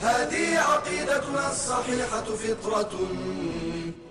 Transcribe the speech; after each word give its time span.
هذه 0.00 0.58
عقيدتنا 0.58 1.50
الصحيحة 1.50 2.24
فطرة 2.24 2.92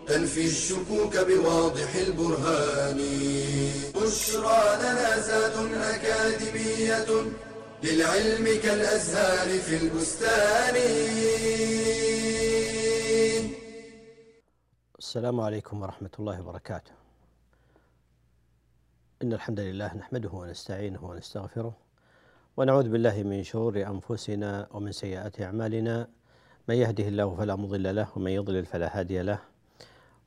تنفي 0.07 0.45
الشكوك 0.45 1.17
بواضح 1.17 1.95
البرهان 1.95 2.97
بشرى 3.95 4.77
لنا 4.79 5.19
زاد 5.19 5.73
أكاديمية 5.73 7.31
للعلم 7.83 8.61
كالأزهار 8.63 9.59
في 9.59 9.77
البستان 9.77 10.75
السلام 14.99 15.39
عليكم 15.39 15.81
ورحمة 15.81 16.09
الله 16.19 16.41
وبركاته. 16.41 16.91
إن 19.21 19.33
الحمد 19.33 19.59
لله 19.59 19.93
نحمده 19.93 20.29
ونستعينه 20.29 21.05
ونستغفره 21.05 21.77
ونعوذ 22.57 22.87
بالله 22.89 23.23
من 23.23 23.43
شرور 23.43 23.75
أنفسنا 23.83 24.67
ومن 24.71 24.91
سيئات 24.91 25.41
أعمالنا. 25.41 26.07
من 26.69 26.75
يهده 26.75 27.07
الله 27.07 27.35
فلا 27.35 27.55
مضل 27.55 27.95
له 27.95 28.07
ومن 28.15 28.31
يضلل 28.31 28.65
فلا 28.65 28.99
هادي 28.99 29.21
له. 29.21 29.39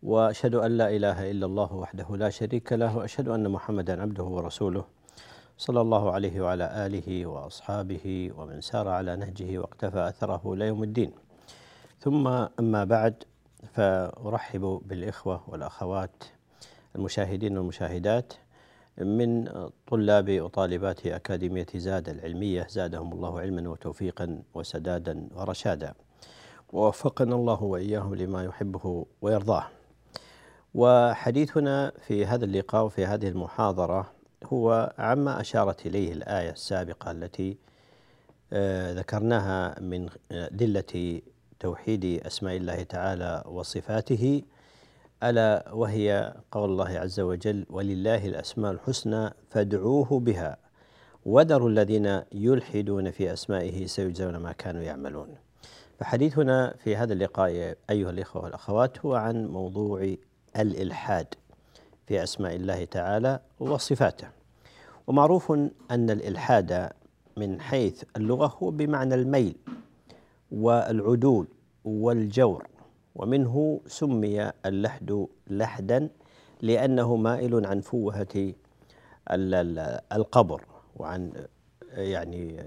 وأشهد 0.02 0.54
أن 0.54 0.70
لا 0.76 0.88
إله 0.96 1.30
إلا 1.30 1.46
الله 1.46 1.74
وحده 1.74 2.16
لا 2.16 2.28
شريك 2.28 2.72
له 2.72 2.96
وأشهد 2.96 3.28
أن 3.28 3.48
محمدا 3.48 4.02
عبده 4.02 4.24
ورسوله 4.24 4.84
صلى 5.58 5.80
الله 5.80 6.12
عليه 6.12 6.40
وعلى 6.40 6.86
آله 6.86 7.26
وأصحابه 7.26 8.32
ومن 8.36 8.60
سار 8.60 8.88
على 8.88 9.16
نهجه 9.16 9.58
واقتفى 9.58 10.08
أثره 10.08 10.42
إلى 10.52 10.64
يوم 10.66 10.82
الدين. 10.82 11.12
ثم 12.00 12.28
أما 12.60 12.84
بعد 12.84 13.24
فأرحب 13.72 14.80
بالإخوة 14.84 15.40
والأخوات 15.48 16.24
المشاهدين 16.96 17.58
والمشاهدات. 17.58 18.32
من 19.00 19.48
طلاب 19.86 20.40
وطالبات 20.40 21.06
أكاديمية 21.06 21.66
زاد 21.74 22.08
العلمية 22.08 22.66
زادهم 22.70 23.12
الله 23.12 23.40
علما 23.40 23.70
وتوفيقا 23.70 24.42
وسدادا 24.54 25.28
ورشادا. 25.34 25.94
ووفقنا 26.72 27.34
الله 27.34 27.62
وإياهم 27.62 28.14
لما 28.14 28.44
يحبه 28.44 29.06
ويرضاه. 29.22 29.66
وحديثنا 30.74 31.92
في 32.06 32.26
هذا 32.26 32.44
اللقاء 32.44 32.84
وفي 32.84 33.06
هذه 33.06 33.28
المحاضرة 33.28 34.12
هو 34.44 34.94
عما 34.98 35.40
أشارت 35.40 35.86
إليه 35.86 36.12
الآية 36.12 36.50
السابقة 36.50 37.10
التي 37.10 37.56
آه، 38.52 38.92
ذكرناها 38.92 39.80
من 39.80 40.08
أدلة 40.32 41.20
توحيد 41.60 42.04
أسماء 42.26 42.56
الله 42.56 42.82
تعالى 42.82 43.44
وصفاته. 43.46 44.42
ألا 45.22 45.72
وهي 45.72 46.34
قول 46.52 46.70
الله 46.70 46.98
عز 46.98 47.20
وجل 47.20 47.66
ولله 47.70 48.26
الأسماء 48.26 48.72
الحسنى 48.72 49.30
فادعوه 49.50 50.20
بها 50.20 50.56
وذروا 51.24 51.68
الذين 51.68 52.22
يلحدون 52.32 53.10
في 53.10 53.32
أسمائه 53.32 53.86
سيجزون 53.86 54.36
ما 54.36 54.52
كانوا 54.52 54.82
يعملون. 54.82 55.28
فحديثنا 55.98 56.74
في 56.84 56.96
هذا 56.96 57.12
اللقاء 57.12 57.76
أيها 57.90 58.10
الإخوة 58.10 58.44
والأخوات 58.44 58.98
هو 58.98 59.14
عن 59.14 59.46
موضوع 59.46 60.14
الإلحاد 60.56 61.34
في 62.06 62.22
أسماء 62.22 62.56
الله 62.56 62.84
تعالى 62.84 63.40
وصفاته. 63.60 64.28
ومعروف 65.06 65.52
أن 65.90 66.10
الإلحاد 66.10 66.90
من 67.36 67.60
حيث 67.60 68.04
اللغة 68.16 68.46
هو 68.62 68.70
بمعنى 68.70 69.14
الميل 69.14 69.56
والعدول 70.52 71.48
والجور 71.84 72.66
ومنه 73.18 73.80
سمي 73.86 74.52
اللحد 74.66 75.26
لحدا 75.50 76.08
لأنه 76.62 77.16
مائل 77.16 77.66
عن 77.66 77.80
فوهة 77.80 78.54
القبر 80.12 80.64
وعن 80.96 81.32
يعني 81.92 82.62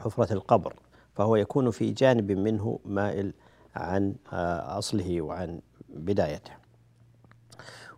حفرة 0.00 0.32
القبر 0.32 0.74
فهو 1.14 1.36
يكون 1.36 1.70
في 1.70 1.90
جانب 1.90 2.32
منه 2.32 2.78
مائل 2.84 3.32
عن 3.74 4.14
أصله 4.78 5.22
وعن 5.22 5.60
بدايته. 5.88 6.52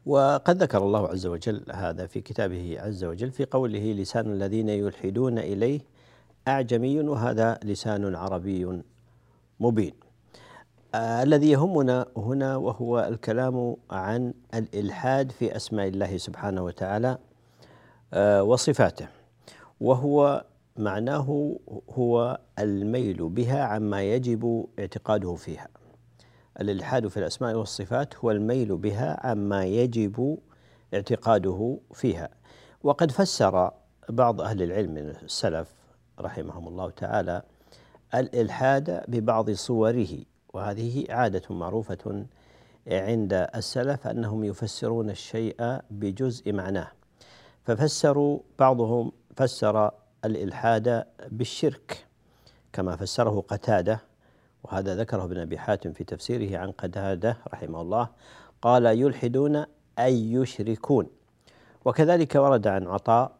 وقد 0.06 0.62
ذكر 0.62 0.82
الله 0.82 1.08
عز 1.08 1.26
وجل 1.26 1.64
هذا 1.72 2.06
في 2.06 2.20
كتابه 2.20 2.80
عز 2.80 3.04
وجل 3.04 3.30
في 3.30 3.44
قوله 3.44 3.92
لسان 3.92 4.32
الذين 4.32 4.68
يلحدون 4.68 5.38
إليه 5.38 5.80
أعجمي 6.48 7.00
وهذا 7.00 7.58
لسان 7.64 8.14
عربي 8.14 8.82
مبين. 9.60 10.09
آه 10.94 11.22
الذي 11.22 11.50
يهمنا 11.50 12.06
هنا 12.16 12.56
وهو 12.56 13.00
الكلام 13.00 13.76
عن 13.90 14.34
الإلحاد 14.54 15.32
في 15.32 15.56
أسماء 15.56 15.88
الله 15.88 16.16
سبحانه 16.16 16.64
وتعالى 16.64 17.18
آه 18.14 18.42
وصفاته 18.42 19.08
وهو 19.80 20.44
معناه 20.76 21.56
هو 21.90 22.38
الميل 22.58 23.28
بها 23.28 23.64
عما 23.64 24.02
يجب 24.02 24.66
اعتقاده 24.78 25.34
فيها. 25.34 25.68
الإلحاد 26.60 27.08
في 27.08 27.16
الأسماء 27.16 27.54
والصفات 27.54 28.16
هو 28.16 28.30
الميل 28.30 28.76
بها 28.76 29.26
عما 29.26 29.64
يجب 29.64 30.38
اعتقاده 30.94 31.78
فيها. 31.94 32.28
وقد 32.82 33.10
فسر 33.10 33.70
بعض 34.08 34.40
أهل 34.40 34.62
العلم 34.62 34.94
من 34.94 35.10
السلف 35.22 35.74
رحمهم 36.20 36.68
الله 36.68 36.90
تعالى 36.90 37.42
الإلحاد 38.14 39.04
ببعض 39.08 39.50
صوره. 39.50 40.08
وهذه 40.54 41.04
عادة 41.10 41.54
معروفة 41.54 42.24
عند 42.86 43.48
السلف 43.54 44.06
أنهم 44.06 44.44
يفسرون 44.44 45.10
الشيء 45.10 45.78
بجزء 45.90 46.52
معناه. 46.52 46.88
ففسروا 47.64 48.38
بعضهم 48.58 49.12
فسر 49.36 49.90
الإلحاد 50.24 51.04
بالشرك 51.30 52.06
كما 52.72 52.96
فسره 52.96 53.44
قتادة 53.48 54.00
وهذا 54.64 54.96
ذكره 54.96 55.24
ابن 55.24 55.38
أبي 55.38 55.58
حاتم 55.58 55.92
في 55.92 56.04
تفسيره 56.04 56.58
عن 56.58 56.70
قتادة 56.70 57.36
رحمه 57.54 57.80
الله. 57.80 58.08
قال 58.62 58.86
يلحدون 58.86 59.64
أي 59.98 60.32
يشركون 60.32 61.06
وكذلك 61.84 62.34
ورد 62.34 62.66
عن 62.66 62.86
عطاء 62.86 63.32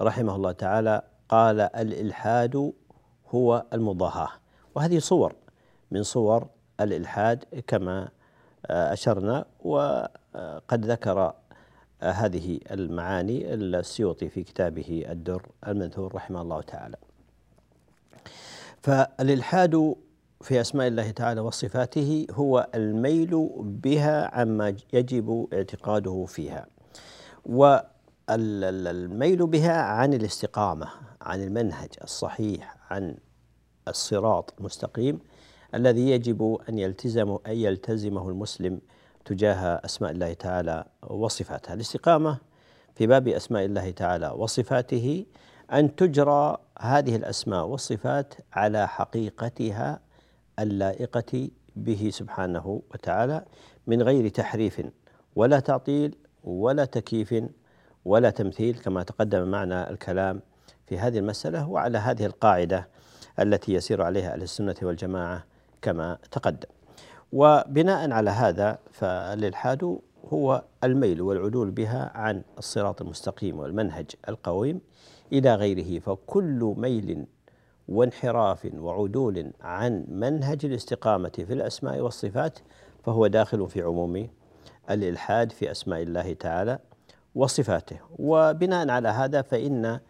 رحمه 0.00 0.36
الله 0.36 0.52
تعالى 0.52 1.02
قال 1.28 1.60
الإلحاد 1.60 2.72
هو 3.34 3.64
المضاهاة 3.72 4.28
وهذه 4.74 4.98
صور 4.98 5.34
من 5.92 6.02
صور 6.02 6.46
الإلحاد 6.80 7.44
كما 7.66 8.08
آه، 8.66 8.92
أشرنا 8.92 9.44
وقد 9.60 10.86
ذكر 10.86 11.18
آه، 12.02 12.10
هذه 12.10 12.60
المعاني 12.70 13.54
السيوطي 13.54 14.28
في 14.28 14.42
كتابه 14.42 15.04
الدر 15.08 15.46
المنثور 15.66 16.14
رحمه 16.14 16.42
الله 16.42 16.60
تعالى. 16.60 16.96
فالإلحاد 18.82 19.94
في 20.42 20.60
أسماء 20.60 20.88
الله 20.88 21.10
تعالى 21.10 21.40
وصفاته 21.40 22.26
هو 22.30 22.68
الميل 22.74 23.48
بها 23.60 24.40
عما 24.40 24.76
يجب 24.92 25.48
اعتقاده 25.52 26.24
فيها 26.28 26.66
والميل 27.46 27.86
بها 29.46 29.82
عن 29.82 30.14
الاستقامة 30.14 30.88
عن 31.20 31.42
المنهج 31.42 31.90
الصحيح 32.04 32.76
عن 32.90 33.16
الصراط 33.88 34.54
المستقيم 34.58 35.18
الذي 35.74 36.10
يجب 36.10 36.58
أن 36.68 36.78
يلتزم 36.78 37.38
أن 37.46 37.52
يلتزمه 37.52 38.28
المسلم 38.28 38.80
تجاه 39.24 39.80
أسماء 39.84 40.10
الله 40.10 40.32
تعالى 40.32 40.84
وصفاته، 41.02 41.72
الاستقامة 41.72 42.38
في 42.94 43.06
باب 43.06 43.28
أسماء 43.28 43.64
الله 43.64 43.90
تعالى 43.90 44.28
وصفاته 44.36 45.26
أن 45.72 45.96
تجرى 45.96 46.56
هذه 46.78 47.16
الأسماء 47.16 47.66
والصفات 47.66 48.34
على 48.52 48.88
حقيقتها 48.88 50.00
اللائقة 50.58 51.48
به 51.76 52.10
سبحانه 52.12 52.82
وتعالى 52.94 53.44
من 53.86 54.02
غير 54.02 54.28
تحريف 54.28 54.82
ولا 55.36 55.60
تعطيل 55.60 56.16
ولا 56.44 56.84
تكييف 56.84 57.44
ولا 58.04 58.30
تمثيل 58.30 58.78
كما 58.78 59.02
تقدم 59.02 59.48
معنا 59.48 59.90
الكلام 59.90 60.40
في 60.86 60.98
هذه 60.98 61.18
المسألة 61.18 61.68
وعلى 61.68 61.98
هذه 61.98 62.26
القاعدة 62.26 62.88
التي 63.40 63.74
يسير 63.74 64.02
عليها 64.02 64.32
أهل 64.32 64.42
السنة 64.42 64.74
والجماعة 64.82 65.44
كما 65.82 66.18
تقدم. 66.30 66.68
وبناء 67.32 68.10
على 68.10 68.30
هذا 68.30 68.78
فالإلحاد 68.92 69.98
هو 70.32 70.64
الميل 70.84 71.22
والعدول 71.22 71.70
بها 71.70 72.10
عن 72.14 72.42
الصراط 72.58 73.02
المستقيم 73.02 73.58
والمنهج 73.58 74.06
القويم 74.28 74.80
إلى 75.32 75.54
غيره. 75.54 76.00
فكل 76.00 76.74
ميل 76.76 77.26
وانحراف 77.88 78.68
وعدول 78.74 79.52
عن 79.60 80.04
منهج 80.08 80.64
الاستقامة 80.64 81.32
في 81.46 81.52
الأسماء 81.52 82.00
والصفات 82.00 82.58
فهو 83.04 83.26
داخل 83.26 83.68
في 83.68 83.82
عموم 83.82 84.28
الإلحاد 84.90 85.52
في 85.52 85.70
أسماء 85.70 86.02
الله 86.02 86.32
تعالى 86.32 86.78
وصفاته. 87.34 87.96
وبناء 88.18 88.88
على 88.90 89.08
هذا 89.08 89.42
فإن 89.42 90.00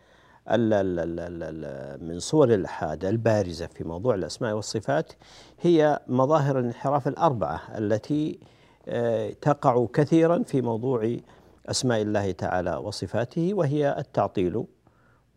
من 2.01 2.19
صور 2.19 2.49
الإلحاد 2.49 3.05
البارزة 3.05 3.67
في 3.67 3.85
موضوع 3.85 4.15
الأسماء 4.15 4.55
والصفات 4.55 5.13
هي 5.61 6.01
مظاهر 6.09 6.59
الانحراف 6.59 7.09
الأربعة 7.09 7.79
التي 7.79 8.39
آه، 8.89 9.31
تقع 9.31 9.87
كثيرا 9.93 10.43
في 10.43 10.61
موضوع 10.61 11.17
أسماء 11.67 12.03
الله 12.03 12.31
تعالى 12.31 12.77
وصفاته 12.77 13.55
وهي 13.55 13.99
التعطيل 13.99 14.65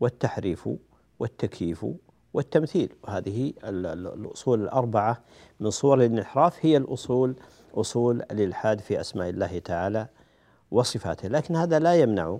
والتحريف 0.00 0.68
والتكييف 1.18 1.86
والتمثيل. 2.34 2.92
وهذه 3.04 3.52
الأصول 3.64 4.62
الأربعة 4.62 5.22
من 5.60 5.70
صور 5.70 5.98
الانحراف 5.98 6.66
هي 6.66 6.76
الأصول 6.76 7.36
أصول 7.74 8.22
الإلحاد 8.30 8.80
في 8.80 9.00
أسماء 9.00 9.28
الله 9.28 9.58
تعالى 9.58 10.06
وصفاته. 10.70 11.28
لكن 11.28 11.56
هذا 11.56 11.78
لا 11.78 11.94
يمنع 11.94 12.38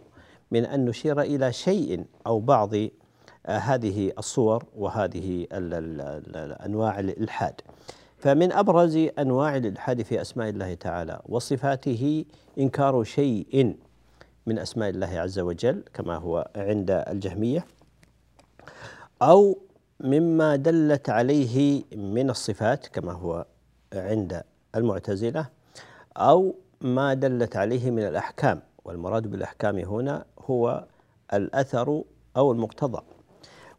من 0.51 0.65
أن 0.65 0.85
نشير 0.85 1.21
إلى 1.21 1.53
شيء 1.53 2.05
أو 2.27 2.41
بعض 2.41 2.75
آه، 2.75 3.59
هذه 3.59 4.13
الصور 4.19 4.65
وهذه 4.77 5.47
أنواع 6.67 7.01
الإلحاد. 7.01 7.61
فمن 8.19 8.53
أبرز 8.53 8.97
أنواع 9.19 9.57
الإلحاد 9.57 10.03
في 10.03 10.21
أسماء 10.21 10.49
الله 10.49 10.75
تعالى 10.75 11.21
وصفاته 11.29 12.25
إنكار 12.59 13.05
شيء 13.05 13.77
من 14.47 14.59
أسماء 14.59 14.91
الله 14.91 15.19
عز 15.21 15.39
وجل 15.39 15.85
كما 15.95 16.17
هو 16.17 16.49
عند 16.57 16.91
الجهمية 16.91 17.67
أو 19.23 19.59
مما 20.01 20.57
دلت 20.57 21.11
عليه 21.11 21.85
من 21.97 22.31
الصفات 22.31 22.87
كما 22.87 23.13
هو 23.13 23.47
عند 23.95 24.43
المعتزلة 24.75 25.47
أو 26.17 26.55
ما 26.81 27.15
دلت 27.15 27.57
عليه 27.57 27.91
من 27.91 28.03
الأحكام. 28.03 28.61
والمراد 28.87 29.27
بالأحكام 29.27 29.79
هنا 29.79 30.25
هو 30.47 30.85
الأثر 31.35 32.03
أو 32.37 32.53
المقتضى 32.53 33.03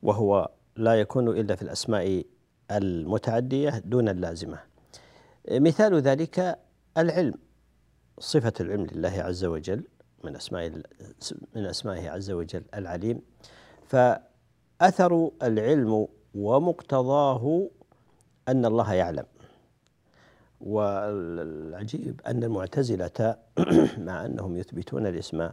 وهو 0.04 0.50
لا 0.76 0.96
يكون 0.96 1.28
إلا 1.28 1.56
في 1.56 1.62
الأسماء 1.62 2.24
المتعدية 2.72 3.82
دون 3.86 4.10
اللازمة. 4.10 4.60
مثال 5.52 5.96
ذلك 6.02 6.60
العلم 6.98 7.34
صفة 8.20 8.54
العلم 8.60 8.88
لله 8.92 9.10
عز 9.10 9.46
وجل 9.46 9.84
من 10.24 10.36
أسماء 10.36 10.70
من 11.56 11.66
أسمائه 11.66 12.10
عز 12.10 12.32
وجل 12.32 12.64
العليم. 12.76 13.22
فأثر 13.88 15.32
العلم 15.44 16.08
ومقتضاه 16.36 17.70
أن 18.48 18.66
الله 18.66 18.94
يعلم. 18.94 19.26
والعجيب 20.62 22.22
أن 22.28 22.44
المعتزلة 22.44 23.38
مع 24.08 24.26
أنهم 24.26 24.58
يثبتون 24.58 25.08
الاسم 25.08 25.50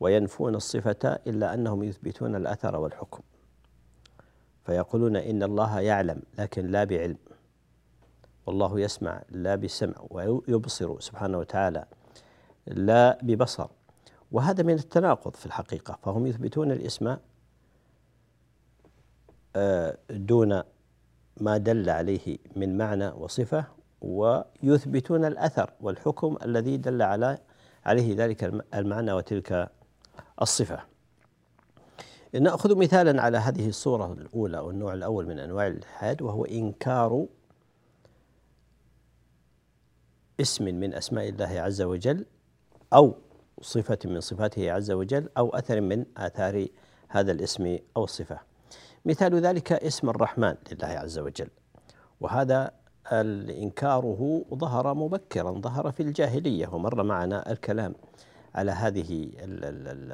وينفون 0.00 0.54
الصفة 0.54 1.18
إلا 1.26 1.54
أنهم 1.54 1.82
يثبتون 1.82 2.34
الأثر 2.34 2.76
والحكم. 2.76 3.22
فيقولون 4.66 5.16
إن 5.16 5.42
الله 5.42 5.80
يعلم 5.80 6.22
لكن 6.38 6.66
لا 6.66 6.84
بعلم. 6.84 7.18
والله 8.46 8.80
يسمع 8.80 9.22
لا 9.30 9.54
بسمع 9.54 9.94
ويبصر 10.10 11.00
سبحانه 11.00 11.38
وتعالى 11.38 11.84
لا 12.66 13.18
ببصر. 13.22 13.68
وهذا 14.32 14.62
من 14.62 14.74
التناقض 14.74 15.36
في 15.36 15.46
الحقيقة 15.46 15.98
فهم 16.02 16.26
يثبتون 16.26 16.72
الاسم 16.72 17.16
آه، 19.56 19.98
دون 20.10 20.62
ما 21.40 21.56
دل 21.56 21.90
عليه 21.90 22.38
من 22.56 22.78
معنى 22.78 23.08
وصفة 23.08 23.64
ويثبتون 24.00 25.24
الأثر 25.24 25.70
والحكم 25.80 26.36
الذي 26.42 26.76
دل 26.76 27.02
على 27.02 27.38
عليه 27.84 28.16
ذلك 28.16 28.44
المعنى 28.74 29.12
وتلك 29.12 29.70
الصفة. 30.42 30.80
نأخذ 32.40 32.78
مثالا 32.78 33.22
على 33.22 33.38
هذه 33.38 33.68
الصورة 33.68 34.12
الأولى 34.12 34.58
أو 34.58 34.70
النوع 34.70 34.94
الأول 34.94 35.26
من 35.26 35.38
أنواع 35.38 35.66
الإلحاد 35.66 36.22
وهو 36.22 36.44
إنكار 36.44 37.26
اسم 40.40 40.64
من 40.64 40.94
أسماء 40.94 41.28
الله 41.28 41.60
عز 41.60 41.82
وجل 41.82 42.26
أو 42.92 43.14
صفة 43.60 43.98
من 44.04 44.20
صفاته 44.20 44.72
عز 44.72 44.90
وجل 44.90 45.28
أو 45.38 45.50
أثر 45.50 45.80
من 45.80 46.04
آثار 46.16 46.66
هذا 47.08 47.32
الاسم 47.32 47.78
أو 47.96 48.04
الصفة. 48.04 48.38
مثال 49.04 49.34
ذلك 49.34 49.72
اسم 49.72 50.10
الرحمن 50.10 50.54
لله 50.72 50.88
عز 50.88 51.18
وجل. 51.18 51.48
وهذا 52.20 52.70
إنكاره 53.12 54.44
ظهر 54.54 54.94
مبكرا 54.94 55.52
ظهر 55.52 55.92
في 55.92 56.02
الجاهلية 56.02 56.68
ومر 56.68 57.02
معنا 57.02 57.52
الكلام. 57.52 57.94
على 58.54 58.72
هذه 58.72 59.30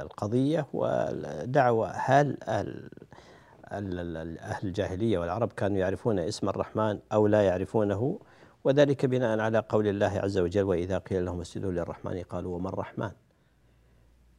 القضية 0.03 0.67
ودعوى 0.73 1.93
هل 1.95 2.37
أهل 3.71 4.65
الجاهلية 4.65 5.19
والعرب 5.19 5.53
كانوا 5.53 5.79
يعرفون 5.79 6.19
اسم 6.19 6.49
الرحمن 6.49 6.99
أو 7.13 7.27
لا 7.27 7.43
يعرفونه؟ 7.43 8.21
وذلك 8.65 9.07
بناء 9.07 9.39
على 9.41 9.59
قول 9.69 9.87
الله 9.87 10.07
عز 10.07 10.39
وجل 10.39 10.63
وإذا 10.63 10.99
قيل 10.99 11.25
لهم 11.25 11.41
اسجدوا 11.41 11.73
للرحمن 11.73 12.23
قالوا 12.23 12.57
وما 12.57 12.69
الرحمن؟ 12.69 13.11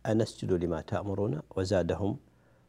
أنسجد 0.06 0.54
لما 0.64 0.82
تأمرون؟ 0.82 1.42
وزادهم 1.56 2.18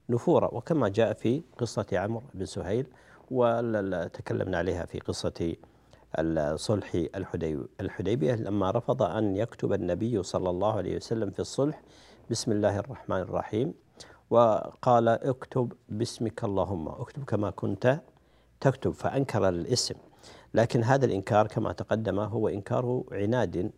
نفورا. 0.09 0.55
وكما 0.55 0.89
جاء 0.89 1.13
في 1.13 1.43
قصة 1.59 1.87
عمرو 1.93 2.23
بن 2.35 2.45
سهيل 2.45 2.87
وتكلمنا 3.31 4.59
عليها 4.59 4.85
في 4.85 4.99
قصة 4.99 5.57
الصلح 6.19 7.07
الحديبية 7.81 8.35
لما 8.35 8.71
رفض 8.71 9.03
أن 9.03 9.37
يكتب 9.37 9.73
النبي 9.73 10.23
صلى 10.23 10.51
الله 10.51 10.73
عليه 10.73 10.97
وسلم 10.97 11.31
في 11.31 11.41
الصلح 11.41 11.83
بسم 12.31 12.53
الله 12.53 12.79
الرحمن 12.79 13.17
الرحيم 13.17 13.75
وقال 14.31 15.09
اكتب 15.09 15.73
باسمك 15.89 16.45
اللهم 16.45 16.89
اكتب 16.89 17.25
كما 17.25 17.51
كنت 17.51 18.01
تكتب 18.61 18.91
فأنكر 18.91 19.49
الاسم. 19.49 19.95
لكن 20.55 20.83
هذا 20.85 21.05
الإنكار 21.05 21.47
كما 21.47 21.73
تقدم 21.73 22.19
هو 22.19 22.49
إنكار 22.49 23.05
عناد 23.13 23.73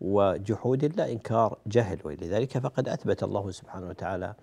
وجحود 0.00 0.84
لا 0.84 1.12
إنكار 1.12 1.58
جهل 1.66 1.98
ولذلك 2.04 2.58
فقد 2.58 2.88
أثبت 2.88 3.22
الله 3.22 3.50
سبحانه 3.50 3.88
وتعالى 3.88 4.34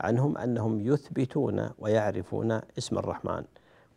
عنهم 0.00 0.38
أنهم 0.38 0.80
يثبتون 0.80 1.70
ويعرفون 1.78 2.60
اسم 2.78 2.98
الرحمن 2.98 3.44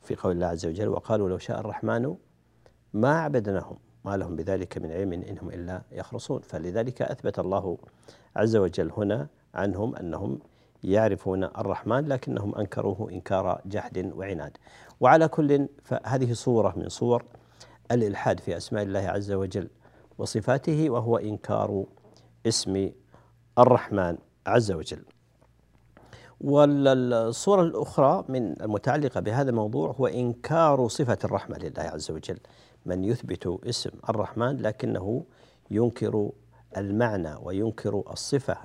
في 0.01 0.15
قول 0.15 0.31
الله 0.31 0.47
عز 0.47 0.65
وجل 0.65 0.87
وقالوا 0.87 1.29
لو 1.29 1.37
شاء 1.37 1.59
الرحمن 1.59 2.15
ما 2.97 3.19
عبدناهم 3.19 3.77
ما 4.05 4.17
لهم 4.17 4.35
بذلك 4.35 4.77
من 4.77 4.91
علم 4.91 5.13
إنهم 5.13 5.49
إلا 5.49 5.81
يخرصون. 5.91 6.41
فلذلك 6.41 7.01
أثبت 7.01 7.39
الله 7.39 7.77
عز 8.35 8.55
وجل 8.55 8.91
هنا 8.97 9.27
عنهم 9.53 9.95
أنهم 9.95 10.39
يعرفون 10.83 11.43
الرحمن 11.43 12.07
لكنهم 12.07 12.55
أنكروه 12.55 13.09
إنكار 13.11 13.61
جحد 13.65 14.11
وعناد. 14.15 14.57
وعلى 14.99 15.27
كل 15.27 15.67
فهذه 15.83 16.33
صورة 16.33 16.73
من 16.77 16.89
صور 16.89 17.23
الإلحاد 17.91 18.39
في 18.39 18.57
أسماء 18.57 18.83
الله 18.83 18.99
عز 18.99 19.31
وجل 19.31 19.69
وصفاته 20.17 20.89
وهو 20.89 21.17
إنكار 21.17 21.85
اسم 22.47 22.89
الرحمن 23.59 24.17
عز 24.47 24.71
وجل. 24.71 25.05
والصورة 26.41 27.61
الأخرى 27.61 28.25
من 28.29 28.61
المتعلقة 28.61 29.19
بهذا 29.19 29.49
الموضوع 29.49 29.91
هو 29.91 30.07
إنكار 30.07 30.87
صفة 30.87 31.17
الرحمة 31.23 31.57
لله 31.57 31.83
عز 31.83 32.11
وجل. 32.11 32.39
من 32.87 33.03
يثبت 33.03 33.59
اسم 33.65 33.89
الرحمن 34.09 34.57
لكنه 34.57 35.25
ينكر 35.71 36.31
المعنى 36.77 37.35
وينكر 37.43 38.03
الصفة 38.11 38.57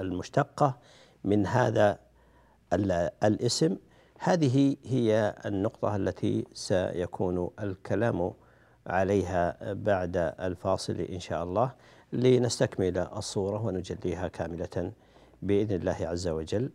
المشتقة 0.00 0.78
من 1.24 1.46
هذا 1.46 1.98
الاسم. 3.24 3.76
هذه 4.18 4.76
هي 4.84 5.34
النقطة 5.46 5.96
التي 5.96 6.44
سيكون 6.54 7.50
الكلام 7.60 8.32
عليها 8.86 9.72
بعد 9.72 10.16
الفاصل 10.40 11.00
إن 11.00 11.20
شاء 11.20 11.42
الله 11.42 11.72
لنستكمل 12.12 12.98
الصورة 12.98 13.66
ونجليها 13.66 14.28
كاملة 14.28 14.92
بإذن 15.42 15.76
الله 15.76 15.96
عز 16.00 16.28
وجل. 16.28 16.70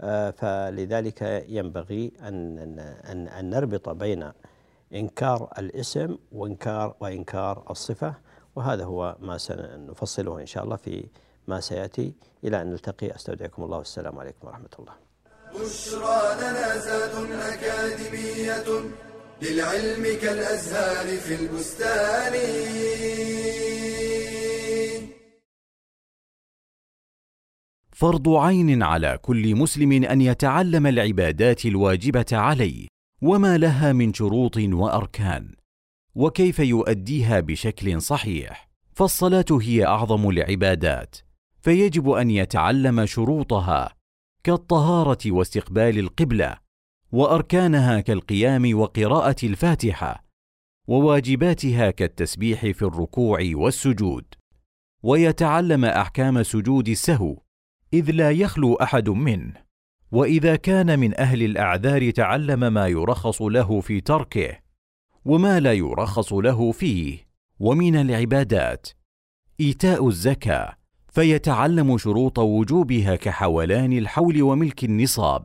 آه، 0.00 0.30
فلذلك 0.30 1.44
ينبغي 1.48 2.12
أن 2.22 2.58
أن 3.04 3.28
أن 3.28 3.50
نربط 3.50 3.88
بين 3.88 4.32
إنكار 4.94 5.52
الاسم 5.58 6.18
وإنكار 6.32 6.96
وإنكار 7.00 7.64
الصفة 7.70 8.14
وهذا 8.56 8.84
هو 8.84 9.16
ما 9.20 9.38
سنفصله 9.38 10.40
إن 10.40 10.46
شاء 10.46 10.64
الله 10.64 10.76
في 10.76 11.04
ما 11.48 11.60
سيأتي. 11.60 12.12
إلى 12.44 12.62
أن 12.62 12.66
نلتقي 12.70 13.14
أستودعكم 13.14 13.62
الله 13.64 13.78
والسلام 13.78 14.18
عليكم 14.18 14.46
ورحمة 14.46 14.68
الله. 14.78 14.92
بشرى 15.54 16.34
لنا 16.40 16.78
زاد 16.78 17.14
أكاديمية 17.32 18.64
للعلم 19.42 20.04
كالأزهار 20.22 21.16
في 21.16 21.34
البستان. 21.34 22.34
فرض 27.92 28.28
عين 28.28 28.82
على 28.82 29.18
كل 29.22 29.56
مسلم 29.56 29.92
أن 29.92 30.20
يتعلم 30.20 30.86
العبادات 30.86 31.66
الواجبة 31.66 32.26
عليه. 32.32 32.88
وما 33.22 33.58
لها 33.58 33.92
من 33.92 34.14
شروط 34.14 34.56
وأركان 34.56 35.54
وكيف 36.14 36.58
يؤديها 36.58 37.40
بشكل 37.40 38.02
صحيح 38.02 38.68
فالصلاة 38.92 39.44
هي 39.62 39.86
أعظم 39.86 40.28
العبادات 40.28 41.16
فيجب 41.60 42.10
أن 42.10 42.30
يتعلم 42.30 43.06
شروطها 43.06 43.94
كالطهارة 44.44 45.18
واستقبال 45.26 45.98
القبلة 45.98 46.58
وأركانها 47.12 48.00
كالقيام 48.00 48.78
وقراءة 48.78 49.36
الفاتحة 49.42 50.24
وواجباتها 50.88 51.90
كالتسبيح 51.90 52.60
في 52.60 52.82
الركوع 52.82 53.38
والسجود. 53.54 54.24
ويتعلم 55.02 55.84
أحكام 55.84 56.42
سجود 56.42 56.88
السهو 56.88 57.42
إذ 57.92 58.10
لا 58.10 58.30
يخلو 58.30 58.74
أحد 58.74 59.08
منه. 59.08 59.67
وإذا 60.12 60.56
كان 60.56 60.98
من 60.98 61.20
أهل 61.20 61.42
الأعذار 61.42 62.10
تعلم 62.10 62.72
ما 62.72 62.86
يرخص 62.86 63.42
له 63.42 63.80
في 63.80 64.00
تركه 64.00 64.58
وما 65.24 65.60
لا 65.60 65.72
يرخص 65.72 66.32
له 66.32 66.72
فيه. 66.72 67.28
ومن 67.60 67.96
العبادات 67.96 68.88
إيتاء 69.60 70.08
الزكاة 70.08 70.74
فيتعلم 71.08 71.98
شروط 71.98 72.38
وجوبها 72.38 73.16
كحولان 73.16 73.92
الحول 73.92 74.42
وملك 74.42 74.84
النصاب. 74.84 75.44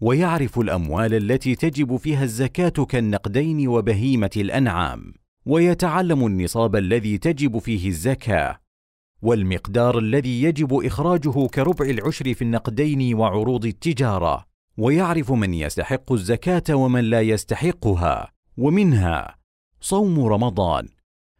ويعرف 0.00 0.58
الأموال 0.58 1.14
التي 1.14 1.54
تجب 1.54 1.96
فيها 1.96 2.24
الزكاة 2.24 2.84
كالنقدين 2.84 3.68
وبهيمة 3.68 4.30
الأنعام. 4.36 5.14
ويتعلم 5.46 6.26
النصاب 6.26 6.76
الذي 6.76 7.18
تجب 7.18 7.58
فيه 7.58 7.88
الزكاة. 7.88 8.65
والمقدار 9.22 9.98
الذي 9.98 10.42
يجب 10.42 10.74
إخراجه 10.74 11.46
كربع 11.46 11.86
العشر 11.86 12.34
في 12.34 12.42
النقدين 12.42 13.14
وعروض 13.14 13.66
التجارة. 13.66 14.46
ويعرف 14.78 15.32
من 15.32 15.54
يستحق 15.54 16.12
الزكاة 16.12 16.74
ومن 16.74 17.04
لا 17.04 17.20
يستحقها 17.20 18.32
ومنها 18.56 19.36
صوم 19.80 20.24
رمضان. 20.24 20.88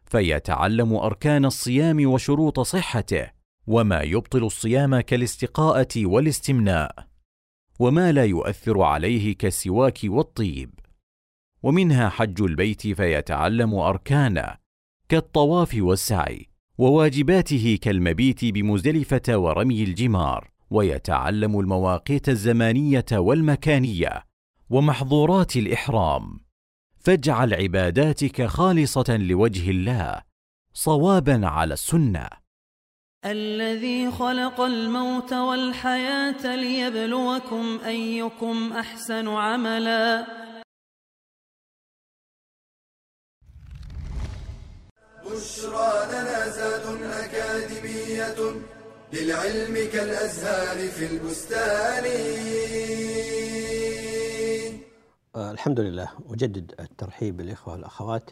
فيتعلم 0.05 0.93
أركان 0.93 1.45
الصيام 1.45 2.09
وشروط 2.09 2.59
صحته 2.59 3.27
وما 3.67 4.01
يبطل 4.01 4.43
الصيام 4.43 4.99
كالاستقاءة 4.99 6.05
والاستمناء 6.05 7.07
وما 7.79 8.11
لا 8.11 8.25
يؤثر 8.25 8.81
عليه 8.81 9.35
كالسواك 9.35 9.99
والطيب. 10.03 10.79
ومنها 11.63 12.09
حج 12.09 12.41
البيت 12.41 12.81
فيتعلم 12.87 13.75
أركانه 13.75 14.55
كالطواف 15.09 15.75
والسعي. 15.79 16.56
وواجباته 16.77 17.79
كالمبيت 17.81 18.45
بمزدلفة 18.45 19.37
ورمي 19.37 19.83
الجمار 19.83 20.51
ويتعلم 20.69 21.59
المواقيت 21.59 22.29
الزمانية 22.29 23.05
والمكانية 23.11 24.23
ومحظورات 24.69 25.55
الإحرام. 25.55 26.39
فاجعل 26.99 27.53
عباداتك 27.53 28.45
خالصة 28.45 29.17
لوجه 29.17 29.69
الله 29.69 30.21
صوابا 30.73 31.47
على 31.47 31.73
السنة. 31.73 32.29
الذي 33.25 34.11
خلق 34.11 34.61
الموت 34.61 35.33
والحياة 35.33 36.55
ليبلوكم 36.55 37.79
أيكم 37.85 38.73
أحسن 38.73 39.27
عملا. 39.27 40.25
بشرى 45.31 46.07
لنا 46.11 46.49
زاد 46.49 46.85
أكاديمية 47.03 48.35
للعلم 49.13 49.89
كالأزهار 49.93 50.87
في 50.87 51.05
البستان. 51.05 52.05
آه، 55.35 55.51
الحمد 55.51 55.79
لله. 55.79 56.09
أجدد 56.29 56.73
الترحيب 56.79 57.37
بالإخوة 57.37 57.73
والأخوات. 57.73 58.29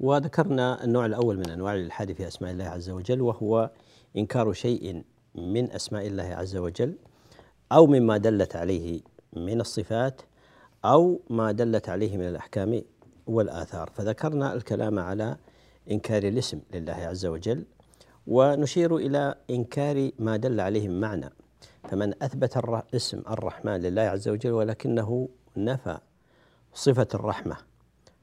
وذكرنا 0.00 0.84
النوع 0.84 1.06
الأول 1.06 1.36
من 1.36 1.50
أنواع 1.50 1.74
الإلحاد 1.74 2.12
في 2.12 2.28
أسماء 2.28 2.50
الله 2.52 2.64
عز 2.64 2.90
وجل 2.90 3.20
وهو 3.20 3.70
إنكار 4.16 4.52
شيء 4.52 5.04
من 5.34 5.72
أسماء 5.72 6.06
الله 6.06 6.22
عز 6.22 6.56
وجل 6.56 6.96
أو 7.72 7.86
مما 7.86 8.16
دلت 8.16 8.56
عليه 8.56 9.00
من 9.32 9.60
الصفات 9.60 10.22
أو 10.84 11.20
ما 11.30 11.52
دلت 11.52 11.88
عليه 11.88 12.16
من 12.16 12.28
الأحكام 12.28 12.82
والآثار. 13.26 13.90
فذكرنا 13.94 14.54
الكلام 14.54 14.98
على 14.98 15.36
إنكار 15.90 16.22
الاسم 16.22 16.60
لله 16.74 16.92
عز 16.92 17.26
وجل 17.26 17.64
ونشير 18.26 18.96
إلى 18.96 19.34
إنكار 19.50 20.10
ما 20.18 20.36
دل 20.36 20.60
عليه 20.60 20.88
معنى 20.88 21.30
فمن 21.88 22.22
أثبت 22.22 22.56
اسم 22.94 23.22
الرحمن 23.30 23.80
لله 23.80 24.02
عز 24.02 24.28
وجل 24.28 24.52
ولكنه 24.52 25.28
نفى 25.56 25.98
صفة 26.74 27.08
الرحمة 27.14 27.56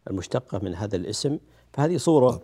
المشتقة 0.09 0.59
من 0.63 0.75
هذا 0.75 0.95
الاسم 0.95 1.39
فهذه 1.73 1.97
صورة 1.97 2.41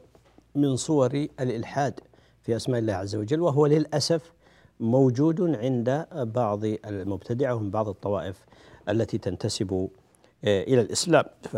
من 0.55 0.75
صور 0.75 1.27
الإلحاد 1.39 1.99
في 2.41 2.55
أسماء 2.55 2.79
الله 2.79 2.93
عز 2.93 3.15
وجل 3.15 3.41
وهو 3.41 3.65
للأسف 3.65 4.33
موجود 4.79 5.41
عند 5.55 6.07
بعض 6.13 6.65
المبتدعة 6.65 7.55
ومن 7.55 7.71
بعض 7.71 7.89
الطوائف 7.89 8.45
التي 8.89 9.17
تنتسب 9.17 9.89
إلى 10.45 10.81
الإسلام. 10.81 11.25
ف 11.43 11.55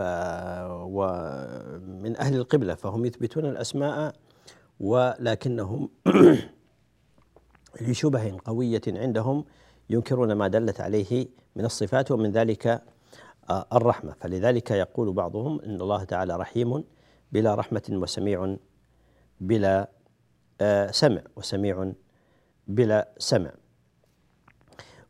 ومن 0.71 2.17
أهل 2.17 2.35
القبلة 2.35 2.75
فهم 2.75 3.05
يثبتون 3.05 3.45
الأسماء 3.45 4.13
ولكنهم 4.79 5.89
لشبه 7.81 8.37
قوية 8.45 8.81
عندهم 8.87 9.45
ينكرون 9.89 10.33
ما 10.33 10.47
دلت 10.47 10.81
عليه 10.81 11.27
من 11.55 11.65
الصفات 11.65 12.11
ومن 12.11 12.31
ذلك 12.31 12.83
آه، 13.49 13.65
الرحمة. 13.73 14.15
فلذلك 14.19 14.71
يقول 14.71 15.13
بعضهم 15.13 15.61
إن 15.61 15.81
الله 15.81 16.03
تعالى 16.03 16.37
رحيم 16.37 16.83
بلا 17.31 17.55
رحمة 17.55 17.83
وسميع 17.91 18.55
بلا 19.41 19.89
آه، 20.61 20.91
سمع 20.91 21.21
وسميع 21.35 21.93
بلا 22.67 23.09
سمع. 23.17 23.51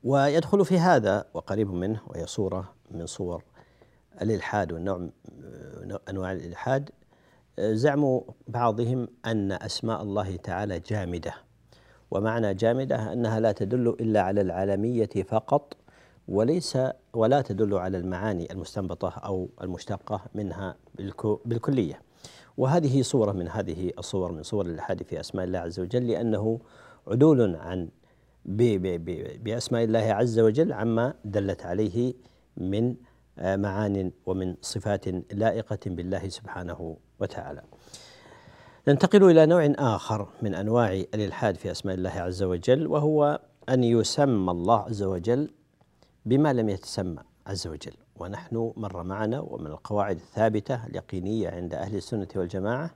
ويدخل 0.04 0.66
في 0.66 0.80
هذا 0.80 1.26
وقريب 1.34 1.72
منه 1.72 2.02
وهي 2.08 2.26
صورة 2.26 2.74
من 2.92 3.06
صور 3.06 3.44
الإلحاد 4.22 4.74
والنوع 4.74 5.10
أنواع 6.10 6.32
الإلحاد 6.32 6.90
زعم 7.60 8.22
بعضهم 8.48 9.08
أن 9.26 9.52
أسماء 9.52 10.02
الله 10.02 10.36
تعالى 10.36 10.80
جامدة. 10.80 11.34
ومعنى 12.12 12.54
جامدة 12.54 13.14
أنها 13.14 13.40
لا 13.40 13.52
تدل 13.52 13.88
إلا 13.88 14.22
على 14.22 14.42
العالمية 14.42 15.10
فقط 15.28 15.78
وليس 16.28 16.78
ولا 17.14 17.42
تدل 17.42 17.74
على 17.74 17.98
المعاني 17.98 18.52
المستنبطة 18.52 19.10
أو 19.10 19.50
المشتقة 19.62 20.22
منها 20.36 20.76
بالكلية. 21.46 22.02
وهذه 22.58 23.02
صورة 23.02 23.32
من 23.32 23.48
هذه 23.48 23.92
الصور 23.98 24.32
من 24.32 24.44
صور 24.44 24.66
الإلحاد 24.66 25.04
في 25.04 25.20
أسماء 25.20 25.46
الله 25.46 25.60
عز 25.60 25.80
وجل 25.80 26.08
لأنه 26.08 26.60
عدول 27.08 27.56
عن 27.56 27.90
بأسماء 28.46 29.84
الله 29.84 30.00
عز 30.00 30.40
وجل 30.40 30.74
عما 30.74 31.14
دلت 31.26 31.66
عليه 31.66 32.14
من 32.58 32.96
معان 33.42 34.12
ومن 34.26 34.56
صفات 34.62 35.08
لائقة 35.34 35.80
بالله 35.86 36.30
سبحانه 36.30 36.98
وتعالى. 37.20 37.62
ننتقل 38.88 39.24
إلى 39.24 39.46
نوع 39.46 39.74
آخر 39.96 40.28
من 40.42 40.56
أنواع 40.56 40.92
الإلحاد 40.94 41.56
في 41.56 41.72
أسماء 41.72 41.96
الله 41.96 42.10
عز 42.10 42.44
وجل 42.44 42.88
وهو 42.88 43.40
أن 43.70 43.84
يسمى 43.84 44.52
الله 44.52 44.80
عز 44.80 45.04
وجل 45.04 45.52
بما 46.26 46.54
لم 46.54 46.70
يتسمى 46.70 47.22
عز 47.48 47.68
وجل 47.68 47.94
ونحن 48.16 48.74
مر 48.78 49.04
معنا 49.04 49.40
ومن 49.40 49.68
القواعد 49.68 50.16
الثابتة 50.16 50.86
اليقينية 50.86 51.50
عند 51.50 51.74
أهل 51.74 51.96
السنة 51.96 52.28
والجماعة 52.36 52.92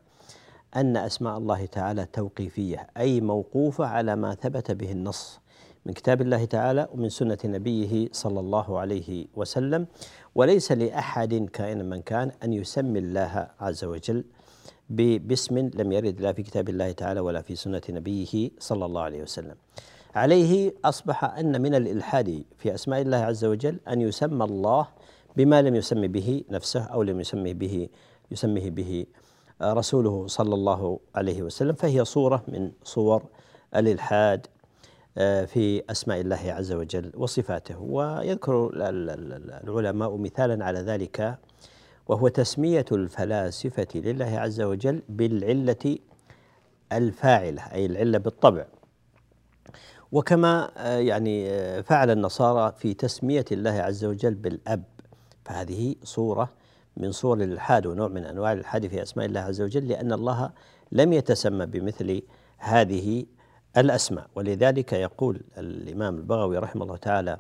أن 0.76 0.98
أسماء 0.98 1.38
الله 1.38 1.66
تعالى 1.66 2.06
توقيفية 2.06 2.88
أي 2.98 3.22
موقوفة 3.22 3.86
على 3.86 4.16
ما 4.16 4.36
ثبت 4.36 4.72
به 4.72 4.92
النص 4.92 5.40
من 5.86 5.94
كتاب 5.94 6.22
الله 6.22 6.46
تعالى 6.46 6.88
ومن 6.94 7.10
سنة 7.10 7.38
نبيه 7.46 8.10
صلى 8.12 8.40
الله 8.40 8.80
عليه 8.80 9.26
وسلم. 9.36 9.88
وليس 10.36 10.72
لأحد 10.72 11.34
كائنا 11.54 11.84
من 11.84 12.02
كان 12.02 12.32
أن 12.44 12.54
يسمي 12.54 13.00
الله 13.00 13.48
عز 13.60 13.84
وجل 13.84 14.24
باسم 14.90 15.58
لم 15.58 15.92
يرد 15.92 16.22
لا 16.22 16.34
في 16.34 16.44
كتاب 16.44 16.70
الله 16.70 16.92
تعالى 16.92 17.20
ولا 17.20 17.42
في 17.42 17.56
سنة 17.56 17.82
نبيه 17.90 18.52
صلى 18.60 18.86
الله 18.86 19.02
عليه 19.02 19.22
وسلم. 19.22 19.56
عليه 20.16 20.74
أصبح 20.86 21.24
أن 21.24 21.62
من 21.62 21.76
الإلحاد 21.76 22.44
في 22.58 22.74
أسماء 22.74 23.02
الله 23.02 23.18
عز 23.18 23.46
وجل 23.46 23.80
أن 23.88 24.02
يسمى 24.02 24.46
الله 24.46 24.88
بما 25.38 25.62
لم 25.62 25.76
يسمي 25.76 26.08
به 26.08 26.44
نفسه 26.50 26.84
أو 26.84 27.04
لم 27.04 27.20
يسمي 27.20 27.54
به 27.54 27.90
يسميه 28.32 28.70
به 28.70 29.06
رسوله 29.62 30.28
صلى 30.28 30.54
الله 30.56 31.00
عليه 31.16 31.42
وسلم. 31.44 31.74
فهي 31.74 32.06
صورة 32.06 32.44
من 32.48 32.72
صور 32.84 33.24
الإلحاد 33.76 34.48
آه، 34.48 34.61
في 35.16 35.84
أسماء 35.90 36.22
الله 36.22 36.40
عز 36.46 36.72
وجل 36.72 37.12
وصفاته. 37.16 37.82
ويذكر 37.82 38.72
العلماء 38.74 40.18
مثالا 40.18 40.66
على 40.66 40.80
ذلك 40.80 41.38
وهو 42.08 42.28
تسمية 42.28 42.86
الفلاسفة 42.92 43.88
لله 43.96 44.40
عز 44.40 44.62
وجل 44.62 45.02
بالعلة 45.10 45.98
الفاعلة 46.92 47.62
أي 47.62 47.86
العلة 47.86 48.18
بالطبع. 48.18 48.66
وكما 50.12 50.72
آه، 50.78 50.98
يعني 50.98 51.50
آه، 51.50 51.82
فعل 51.82 52.12
النصارى 52.12 52.74
في 52.78 52.94
تسمية 52.94 53.46
الله 53.52 53.72
عز 53.72 54.06
وجل 54.06 54.34
بالأب. 54.34 54.84
فهذه 55.46 55.96
صورة 56.04 56.50
من 56.98 57.12
صور 57.12 57.38
الإلحاد 57.38 57.86
ونوع 57.86 58.08
من 58.08 58.26
أنواع 58.26 58.52
الإلحاد 58.52 58.88
في 58.88 59.02
أسماء 59.02 59.26
الله 59.26 59.40
عز 59.40 59.62
وجل 59.62 59.88
لأن 59.88 60.14
الله 60.14 60.52
لم 60.92 61.14
يتسمى 61.14 61.66
بمثل 61.66 62.22
هذه 62.58 63.26
الأسماء. 63.78 64.28
ولذلك 64.36 64.94
يقول 64.94 65.42
الإمام 65.58 66.16
البغوي 66.16 66.58
رحمه 66.58 66.84
الله 66.84 66.98
تعالى 66.98 67.38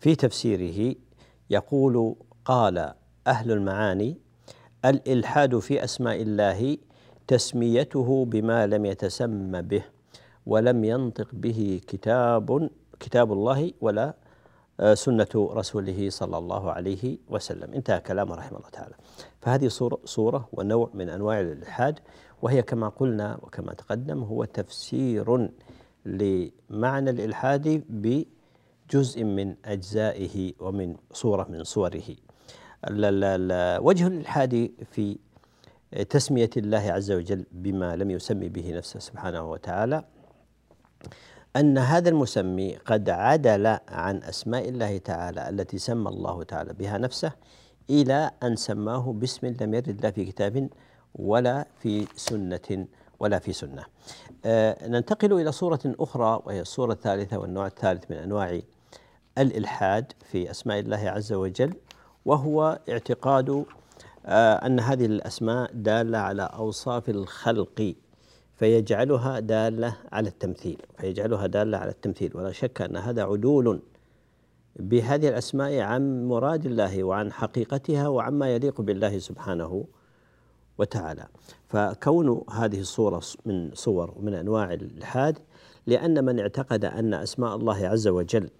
في 0.00 0.14
تفسيره 0.14 0.94
يقول 1.50 2.16
قال 2.44 2.92
أهل 3.26 3.52
المعاني 3.52 4.18
الإلحاد 4.84 5.58
في 5.58 5.84
أسماء 5.84 6.22
الله 6.22 6.78
تسميته 7.26 8.24
بما 8.24 8.66
لم 8.66 8.86
يتسمى 8.86 9.62
به 9.62 9.84
ولم 10.46 10.84
ينطق 10.84 11.28
به 11.32 11.80
كتاب 11.86 12.70
كتاب 13.00 13.32
الله 13.32 13.72
ولا 13.80 14.14
سنة 14.94 15.28
رسوله 15.34 16.10
صلى 16.10 16.38
الله 16.38 16.72
عليه 16.72 17.18
وسلم. 17.28 17.72
انتهى 17.74 18.00
كلامه 18.00 18.34
رحمه 18.34 18.58
الله 18.58 18.70
تعالى. 18.70 18.94
فهذه 19.40 19.68
صورة, 19.68 19.98
صورة 20.04 20.48
ونوع 20.52 20.90
من 20.94 21.08
أنواع 21.08 21.40
الإلحاد 21.40 21.98
وهي 22.42 22.62
كما 22.62 22.88
قلنا 22.88 23.38
وكما 23.42 23.72
تقدم 23.74 24.22
هو 24.22 24.44
تفسير 24.44 25.50
لمعنى 26.06 27.10
الإلحاد 27.10 27.84
بجزء 27.88 29.24
من 29.24 29.56
أجزائه 29.64 30.52
ومن 30.60 30.96
صورة 31.12 31.46
من 31.50 31.64
صوره. 31.64 32.16
وجه 33.80 34.06
الإلحاد 34.06 34.70
في 34.92 35.18
تسمية 36.10 36.50
الله 36.56 36.92
عز 36.92 37.12
وجل 37.12 37.46
بما 37.52 37.96
لم 37.96 38.10
يسمي 38.10 38.48
به 38.48 38.76
نفسه 38.76 39.00
سبحانه 39.00 39.50
وتعالى 39.50 40.04
أن 41.56 41.78
هذا 41.78 42.08
المسمي 42.08 42.76
قد 42.76 43.10
عدل 43.10 43.66
عن 43.88 44.22
أسماء 44.22 44.68
الله 44.68 44.98
تعالى 44.98 45.48
التي 45.48 45.78
سمى 45.78 46.08
الله 46.08 46.42
تعالى 46.42 46.72
بها 46.72 46.98
نفسه 46.98 47.32
إلى 47.90 48.30
أن 48.42 48.56
سماه 48.56 49.12
باسم 49.12 49.46
لم 49.60 49.74
يرد 49.74 50.00
لا 50.02 50.10
في 50.10 50.24
كتاب 50.24 50.68
ولا 51.14 51.66
في 51.78 52.06
سنة 52.16 52.86
ولا 53.20 53.38
في 53.38 53.52
سنة. 53.52 53.84
آه 54.44 54.88
ننتقل 54.88 55.32
إلى 55.32 55.52
صورة 55.52 55.80
أخرى 55.84 56.42
وهي 56.46 56.60
الصورة 56.60 56.92
الثالثة 56.92 57.38
والنوع 57.38 57.66
الثالث 57.66 58.10
من 58.10 58.16
أنواع 58.16 58.60
الإلحاد 59.38 60.12
في 60.32 60.50
أسماء 60.50 60.78
الله 60.80 61.10
عز 61.10 61.32
وجل 61.32 61.74
وهو 62.24 62.80
اعتقاد 62.88 63.64
آه 64.26 64.54
أن 64.66 64.80
هذه 64.80 65.06
الأسماء 65.06 65.70
دالة 65.74 66.18
على 66.18 66.42
أوصاف 66.42 67.08
الخلق 67.08 67.94
فيجعلها 68.56 69.40
دالة 69.40 69.96
على 70.12 70.28
التمثيل 70.28 70.82
فيجعلها 70.98 71.46
دالة 71.46 71.78
على 71.78 71.90
التمثيل. 71.90 72.36
ولا 72.36 72.52
شك 72.52 72.82
أن 72.82 72.96
هذا 72.96 73.22
عدول 73.22 73.80
بهذه 74.76 75.28
الأسماء 75.28 75.78
عن 75.78 76.24
مراد 76.28 76.66
الله 76.66 77.04
وعن 77.04 77.32
حقيقتها 77.32 78.08
وعما 78.08 78.54
يليق 78.54 78.80
بالله 78.80 79.18
سبحانه 79.18 79.84
وتعالى. 80.78 81.26
فكون 81.68 82.44
هذه 82.50 82.80
الصورة 82.80 83.22
من 83.46 83.70
صور 83.74 84.14
من 84.20 84.34
أنواع 84.34 84.72
الإلحاد 84.72 85.38
لأن 85.86 86.24
من 86.24 86.40
اعتقد 86.40 86.84
أن 86.84 87.14
أسماء 87.14 87.56
الله 87.56 87.88
عز 87.88 88.08
وجل 88.08 88.50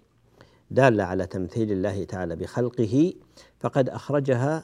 دالة 0.71 1.03
على 1.03 1.25
تمثيل 1.25 1.71
الله 1.71 2.03
تعالى 2.03 2.35
بخلقه 2.35 3.13
فقد 3.59 3.89
أخرجها 3.89 4.63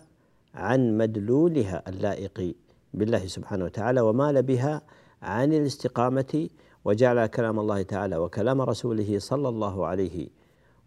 عن 0.54 0.98
مدلولها 0.98 1.84
اللائق 1.90 2.56
بالله 2.94 3.28
سبحانه 3.28 3.66
وتعالى 3.66 4.02
ومال 4.02 4.44
بها 4.44 4.82
عن 5.24 5.54
الاستقامة 5.54 6.50
وجعل 6.86 7.26
كلام 7.26 7.60
الله 7.60 7.82
تعالى 7.82 8.18
وكلام 8.18 8.62
رسوله 8.62 9.20
صلى 9.20 9.50
الله 9.50 9.88
عليه 9.88 10.28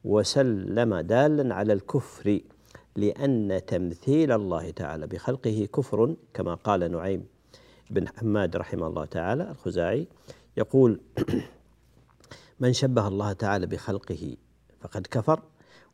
وسلم 0.05 0.95
دالا 0.95 1.55
على 1.55 1.73
الكفر 1.73 2.41
لأن 2.97 3.61
تمثيل 3.67 4.33
الله 4.33 4.71
تعالى 4.71 5.07
بخلقه 5.07 5.69
كفر 5.75 6.17
كما 6.35 6.55
قال 6.55 6.93
نعيم 6.93 7.27
بن 7.91 8.09
حماد 8.09 8.57
رحمه 8.57 8.87
الله 8.87 9.05
تعالى 9.05 9.51
الخزاعي. 9.51 10.09
يقول 10.57 11.01
من 12.61 12.73
شبه 12.73 13.09
الله 13.09 13.33
تعالى 13.33 13.67
بخلقه 13.67 14.37
فقد 14.81 15.07
كفر 15.07 15.43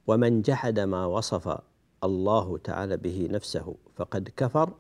ومن 0.07 0.43
جحد 0.43 0.81
ما 0.81 1.07
وصف 1.07 1.59
الله 2.05 2.59
تعالى 2.59 2.97
به 2.97 3.29
نفسه 3.31 3.75
فقد 3.97 4.29
كفر 4.37 4.71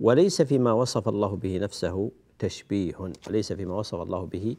وليس 0.00 0.42
فيما 0.42 0.72
وصف 0.72 1.08
الله 1.08 1.36
به 1.36 1.58
نفسه 1.58 2.10
تشبيه 2.44 2.94
وليس 3.28 3.52
فيما 3.52 3.74
وصف 3.74 4.00
الله 4.00 4.26
به 4.26 4.56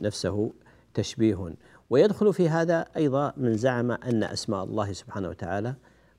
نفسه 0.00 0.50
تشبيه. 0.94 1.54
ويدخل 1.90 2.32
في 2.32 2.48
هذا 2.48 2.84
أيضا 2.96 3.32
من 3.36 3.56
زعم 3.56 3.90
أن 3.90 4.24
أسماء 4.24 4.64
الله 4.64 4.92
سبحانه 4.92 5.28
وتعالى 5.28 5.74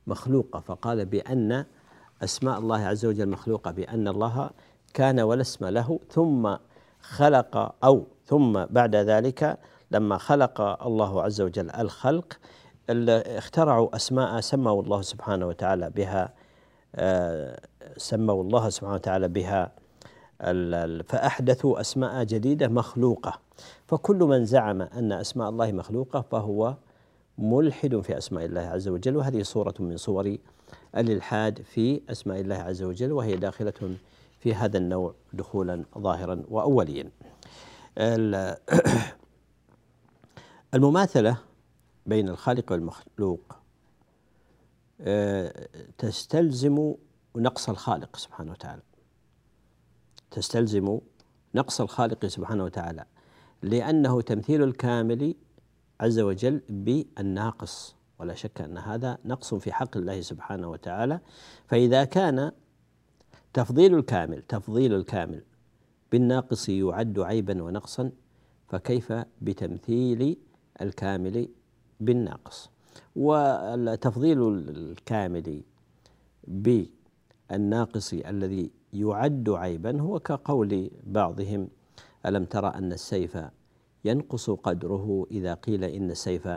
مخلوقة 0.07 0.59
فقال 0.59 1.05
بأن 1.05 1.65
أسماء 2.23 2.59
الله 2.59 2.79
عز 2.79 3.05
وجل 3.05 3.29
مخلوقة 3.29 3.71
بأن 3.71 4.07
الله 4.07 4.49
كان 4.93 5.19
ولا 5.19 5.41
اسم 5.41 5.65
له 5.65 5.99
ثم 6.09 6.55
خلق 7.01 7.75
أو 7.83 8.07
ثم 8.25 8.65
بعد 8.65 8.95
ذلك 8.95 9.57
لما 9.91 10.17
خلق 10.17 10.61
الله 10.85 11.23
عز 11.23 11.41
وجل 11.41 11.71
الخلق 11.71 12.39
اخترعوا 12.89 13.95
أسماء 13.95 14.39
سموا 14.41 14.81
الله 14.81 15.01
سبحانه 15.01 15.47
وتعالى 15.47 15.89
بها 15.89 16.33
آه، 16.95 17.59
سموا 17.97 18.43
الله 18.43 18.69
سبحانه 18.69 18.95
وتعالى 18.95 19.27
بها 19.27 19.71
فأحدثوا 21.03 21.81
أسماء 21.81 22.23
جديدة 22.23 22.67
مخلوقة. 22.67 23.39
فكل 23.87 24.15
من 24.15 24.45
زعم 24.45 24.81
أن 24.81 25.11
أسماء 25.11 25.49
الله 25.49 25.71
مخلوقة 25.71 26.21
فهو 26.21 26.75
ملحد 27.37 27.99
في 27.99 28.17
أسماء 28.17 28.45
الله 28.45 28.61
عز 28.61 28.87
وجل. 28.87 29.15
وهذه 29.15 29.43
صورة 29.43 29.73
من 29.79 29.97
صور 29.97 30.37
الإلحاد 30.97 31.61
في 31.61 32.01
أسماء 32.09 32.39
الله 32.39 32.55
عز 32.55 32.83
وجل 32.83 33.11
وهي 33.11 33.35
داخلة 33.35 33.95
في 34.39 34.53
هذا 34.53 34.77
النوع 34.77 35.13
دخولا 35.33 35.83
ظاهرا 35.97 36.43
وأوليا. 36.49 37.09
المماثلة 40.73 41.37
بين 42.05 42.29
الخالق 42.29 42.71
والمخلوق 42.71 43.55
آه، 45.01 45.67
تستلزم 45.97 46.93
نقص 47.35 47.69
الخالق 47.69 48.15
سبحانه 48.15 48.51
وتعالى. 48.51 48.81
تستلزم 50.31 50.99
نقص 51.55 51.81
الخالق 51.81 52.25
سبحانه 52.25 52.63
وتعالى 52.63 53.05
لأنه 53.61 54.21
تمثيل 54.21 54.63
الكامل 54.63 55.35
عز 55.99 56.19
وجل 56.19 56.61
بالناقص. 56.69 57.95
ولا 58.19 58.33
شك 58.33 58.61
أن 58.61 58.77
هذا 58.77 59.17
نقص 59.25 59.53
في 59.53 59.71
حق 59.71 59.97
الله 59.97 60.21
سبحانه 60.21 60.69
وتعالى. 60.69 61.19
فإذا 61.67 62.03
كان 62.03 62.51
تفضيل 63.53 63.95
الكامل 63.95 64.41
تفضيل 64.41 64.93
الكامل 64.93 65.43
بالناقص 66.11 66.69
يعد 66.69 67.19
عيبا 67.19 67.63
ونقصا 67.63 68.11
فكيف 68.67 69.13
بتمثيل 69.41 70.37
الكامل 70.81 71.49
بالناقص؟ 71.99 72.69
وتفضيل 73.15 74.47
الكامل 74.69 75.63
بالناقص 77.49 78.13
الذي 78.13 78.71
يعد 78.93 79.49
عيبا 79.49 80.01
هو 80.01 80.19
كقول 80.19 80.91
بعضهم 81.03 81.69
ألم 82.25 82.45
ترى 82.45 82.67
أن 82.67 82.91
السيف 82.91 83.37
ينقص 84.05 84.49
قدره 84.49 85.27
إذا 85.31 85.53
قيل 85.53 85.83
إن 85.83 86.11
السيف 86.11 86.49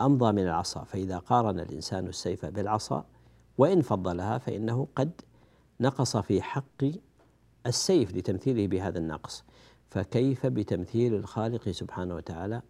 أمضى 0.00 0.32
من 0.32 0.42
العصا 0.42 0.84
فإذا 0.84 1.18
قارن 1.18 1.60
الإنسان 1.60 2.06
السيف 2.06 2.46
بالعصا 2.46 3.04
وإن 3.58 3.82
فضلها 3.82 4.38
فإنه 4.38 4.88
قد 4.96 5.10
نقص 5.80 6.16
في 6.16 6.42
حق 6.42 6.84
السيف 7.66 8.16
لتمثيله 8.16 8.66
بهذا 8.66 8.98
النقص 8.98 9.44
فكيف 9.90 10.46
بتمثيل 10.46 11.14
الخالق 11.14 11.68
سبحانه 11.68 12.14
وتعالى؟ 12.14 12.62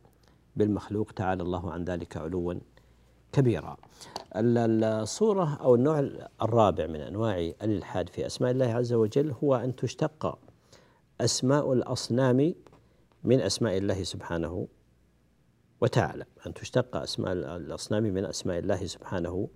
بالمخلوق 0.57 1.13
تعالى 1.13 1.43
الله 1.43 1.73
عن 1.73 1.85
ذلك 1.85 2.17
علوا. 2.17 2.55
كبيرا 3.33 3.77
الصورة 4.37 5.59
أو 5.61 5.75
النوع 5.75 6.09
الرابع 6.43 6.87
من 6.87 7.01
أنواع 7.01 7.39
الإلحاد 7.39 8.09
في 8.09 8.27
أسماء 8.27 8.51
الله 8.51 8.67
عز 8.67 8.93
وجل 8.93 9.35
هو 9.45 9.55
أن 9.55 9.77
تشتق 9.77 10.39
أسماء 11.21 11.73
الأصنام 11.73 12.55
من 13.25 13.41
أسماء 13.41 13.79
الله 13.79 14.03
سبحانه 14.03 14.69
وتعالى. 15.81 16.25
أن 16.47 16.55
تشتق 16.55 16.97
أسماء 16.97 17.33
الأصنام 17.33 18.03
من 18.03 18.25
أسماء 18.25 18.59
الله 18.59 18.87
سبحانه 18.87 19.49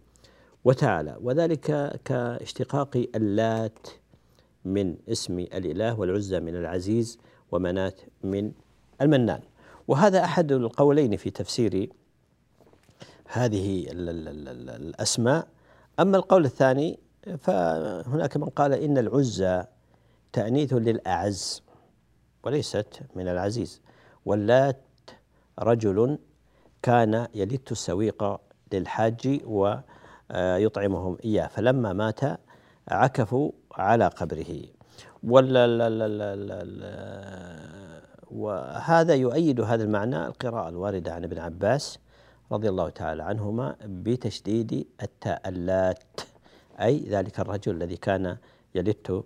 وتعالى. 0.65 1.17
وذلك 1.21 2.01
كاشتقاق 2.05 3.07
اللات 3.15 3.89
من 4.65 4.97
اسم 5.09 5.39
الإله 5.39 6.01
والعزى 6.01 6.41
من 6.41 6.57
العزيز 6.57 7.19
ومنات 7.53 8.01
من 8.25 8.53
المنان. 9.01 9.41
وهذا 9.89 10.25
أحد 10.25 10.53
القولين 10.53 11.17
في 11.17 11.31
تفسير 11.31 11.89
هذه 13.33 13.87
الأسماء. 13.91 15.49
أما 16.01 16.17
القول 16.17 16.45
الثاني 16.45 16.99
فهناك 17.39 18.37
من 18.37 18.49
قال 18.49 18.73
إن 18.73 18.99
العزى 18.99 19.65
تأنيث 20.33 20.73
للأعز 20.73 21.63
وليست 22.45 23.01
من 23.17 23.29
العزيز. 23.29 23.81
واللات 24.27 24.81
رجل 25.59 26.19
كان 26.83 27.27
يلت 27.35 27.73
السويق 27.73 28.41
للحاج 28.73 29.41
ويطعمهم 29.45 31.19
إياه. 31.25 31.47
فلما 31.47 31.93
مات 31.93 32.21
عكفوا 32.89 33.51
على 33.73 34.07
قبره. 34.07 34.63
وهذا 38.31 39.15
يؤيد 39.15 39.61
هذا 39.61 39.85
المعنى 39.85 40.27
القراءة 40.27 40.69
الواردة 40.69 41.15
عن 41.15 41.25
ابن 41.25 41.39
عباس. 41.39 41.99
رضي 42.53 42.69
الله 42.69 42.89
تعالى 42.89 43.23
عنهما 43.23 43.77
بتشديد 43.85 44.87
التاء 45.03 45.49
اللات 45.49 46.21
أي 46.81 47.09
ذلك 47.09 47.41
الرجل 47.41 47.73
الذي 47.73 47.97
كان 47.97 48.37
يلت 48.75 49.25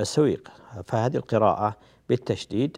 السويق. 0.00 0.48
فهذه 0.84 1.16
القراءة 1.16 1.76
بالتشديد 2.08 2.76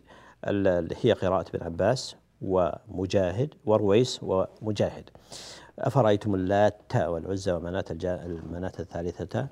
هي 1.03 1.13
قراءة 1.13 1.49
ابن 1.49 1.65
عباس 1.65 2.17
ومجاهد 2.43 3.55
ورويس 3.65 4.21
ومجاهد. 4.23 5.11
أفرأيتم 5.79 6.35
اللات 6.35 6.97
والعزى 6.97 7.53
ومناة 7.53 7.85
المناة 8.05 8.73
الثالثة 8.81 9.49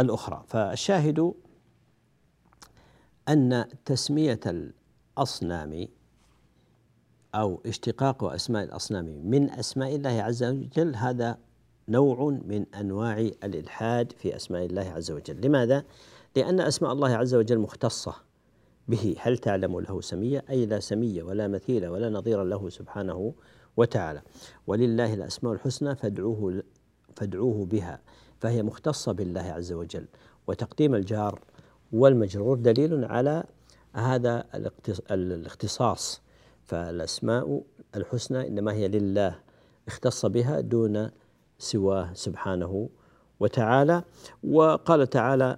الأخرى. 0.00 0.44
فالشاهد 0.48 1.32
أن 3.28 3.64
تسمية 3.84 4.40
الأصنام 4.46 5.88
أو 7.34 7.60
اشتقاق 7.66 8.24
أسماء 8.24 8.64
الأصنام. 8.64 9.04
من 9.24 9.50
أسماء 9.50 9.94
الله 9.94 10.22
عز 10.22 10.44
وجل 10.44 10.96
هذا 10.96 11.38
نوع 11.88 12.38
من 12.44 12.66
أنواع 12.74 13.18
الإلحاد 13.18 14.12
في 14.12 14.36
أسماء 14.36 14.66
الله 14.66 14.82
عز 14.82 15.10
وجل. 15.10 15.46
لماذا؟ 15.46 15.84
لأن 16.36 16.60
أسماء 16.60 16.92
الله 16.92 17.08
عز 17.08 17.34
وجل 17.34 17.58
مختصة 17.58 18.14
به. 18.88 19.16
هل 19.20 19.38
تعلم 19.38 19.80
له 19.80 20.00
سمية؟ 20.00 20.44
أي 20.50 20.66
لا 20.66 20.80
سمية 20.80 21.22
ولا 21.22 21.48
مثيل 21.48 21.86
ولا 21.86 22.10
نظير 22.10 22.44
له 22.44 22.68
سبحانه 22.68 23.34
وتعالى. 23.76 24.22
ولله 24.66 25.14
الأسماء 25.14 25.52
الحسنى 25.52 25.96
فادعوه 25.96 26.62
فادعوه 27.16 27.66
بها. 27.66 28.00
فهي 28.40 28.62
مختصة 28.62 29.12
بالله 29.12 29.40
عز 29.40 29.72
وجل. 29.72 30.06
وتقديم 30.46 30.94
الجار 30.94 31.40
والمجرور 31.92 32.58
دليل 32.58 33.04
على 33.04 33.44
هذا 33.94 34.44
الاختصاص. 35.10 36.23
فالأسماء 36.64 37.62
الحسنى 37.96 38.48
إنما 38.48 38.72
هي 38.72 38.88
لله 38.88 39.40
اختص 39.88 40.26
بها 40.26 40.60
دون 40.60 41.10
سواه 41.58 42.12
سبحانه 42.14 42.88
وتعالى. 43.40 44.02
وقال 44.44 45.06
تعالى 45.06 45.56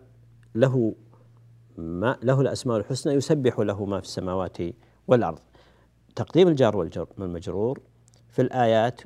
له 0.54 0.94
ما 1.78 2.18
له 2.22 2.40
الأسماء 2.40 2.76
الحسنى 2.76 3.12
يسبح 3.12 3.58
له 3.58 3.84
ما 3.84 4.00
في 4.00 4.06
السماوات 4.06 4.58
والأرض. 5.08 5.38
تقديم 6.16 6.48
الجار 6.48 6.76
والمجرور 7.18 7.80
في 8.28 8.42
الآيات 8.42 9.00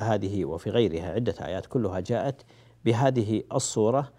هذه 0.00 0.44
وفي 0.44 0.70
غيرها 0.70 1.12
عدة 1.12 1.34
آيات 1.40 1.66
كلها 1.66 2.00
جاءت 2.00 2.42
بهذه 2.84 3.42
الصورة. 3.52 4.12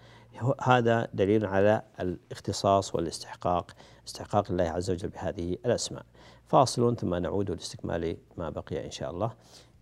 هذا 0.62 1.08
دليل 1.14 1.46
على 1.46 1.82
الاختصاص 2.00 2.96
والاستحقاق 2.96 3.72
استحقاق 4.08 4.52
الله 4.52 4.64
عز 4.64 4.92
وجل 4.92 5.10
بهذه 5.10 5.58
الأسماء. 5.66 6.06
فاصل 6.48 6.96
ثم 6.96 7.16
نعود 7.16 7.52
لاستكمال 7.52 8.18
ما 8.38 8.50
بقي 8.50 8.86
إن 8.86 8.92
شاء 8.92 9.12
الله. 9.12 9.34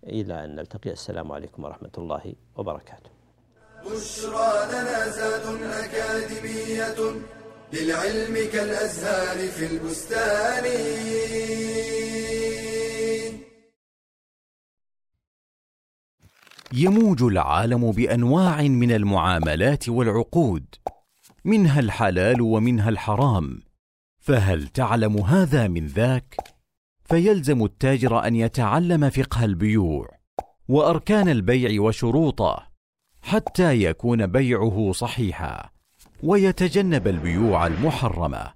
إلى 0.04 0.46
أن 0.46 0.56
نلتقي. 0.56 0.92
السلام 0.92 1.32
عليكم 1.32 1.64
ورحمة 1.64 1.92
الله 1.98 2.36
وبركاته. 2.56 3.10
بشرى 3.86 4.52
لنا 4.72 5.10
زاد 5.10 5.62
أكاديمية 5.64 7.00
للعلم 7.74 8.36
كالأزهار 8.54 9.48
في 9.48 9.66
البستان. 9.66 10.66
يموج 16.74 17.24
العالم 17.24 17.92
بأنواع 17.92 18.62
من 18.62 18.92
المعاملات 18.92 19.90
والعقود 19.90 20.66
منها 21.46 21.80
الحلال 21.80 22.42
ومنها 22.42 22.90
الحرام. 22.90 23.71
فهل 24.22 24.68
تعلم 24.68 25.18
هذا 25.18 25.68
من 25.68 25.86
ذاك؟ 25.88 26.36
فيلزم 27.04 27.66
التاجر 27.66 28.28
أن 28.28 28.36
يتعلم 28.36 29.10
فقه 29.10 29.46
البيوع 29.46 30.10
وأركان 30.68 31.30
البيع 31.30 31.82
وشروطه 31.82 32.68
حتى 33.22 33.84
يكون 33.84 34.28
بيعه 34.28 34.92
صحيحا 34.92 35.70
ويتجنب 36.24 37.08
البيوع 37.08 37.68
المحرمة 37.68 38.54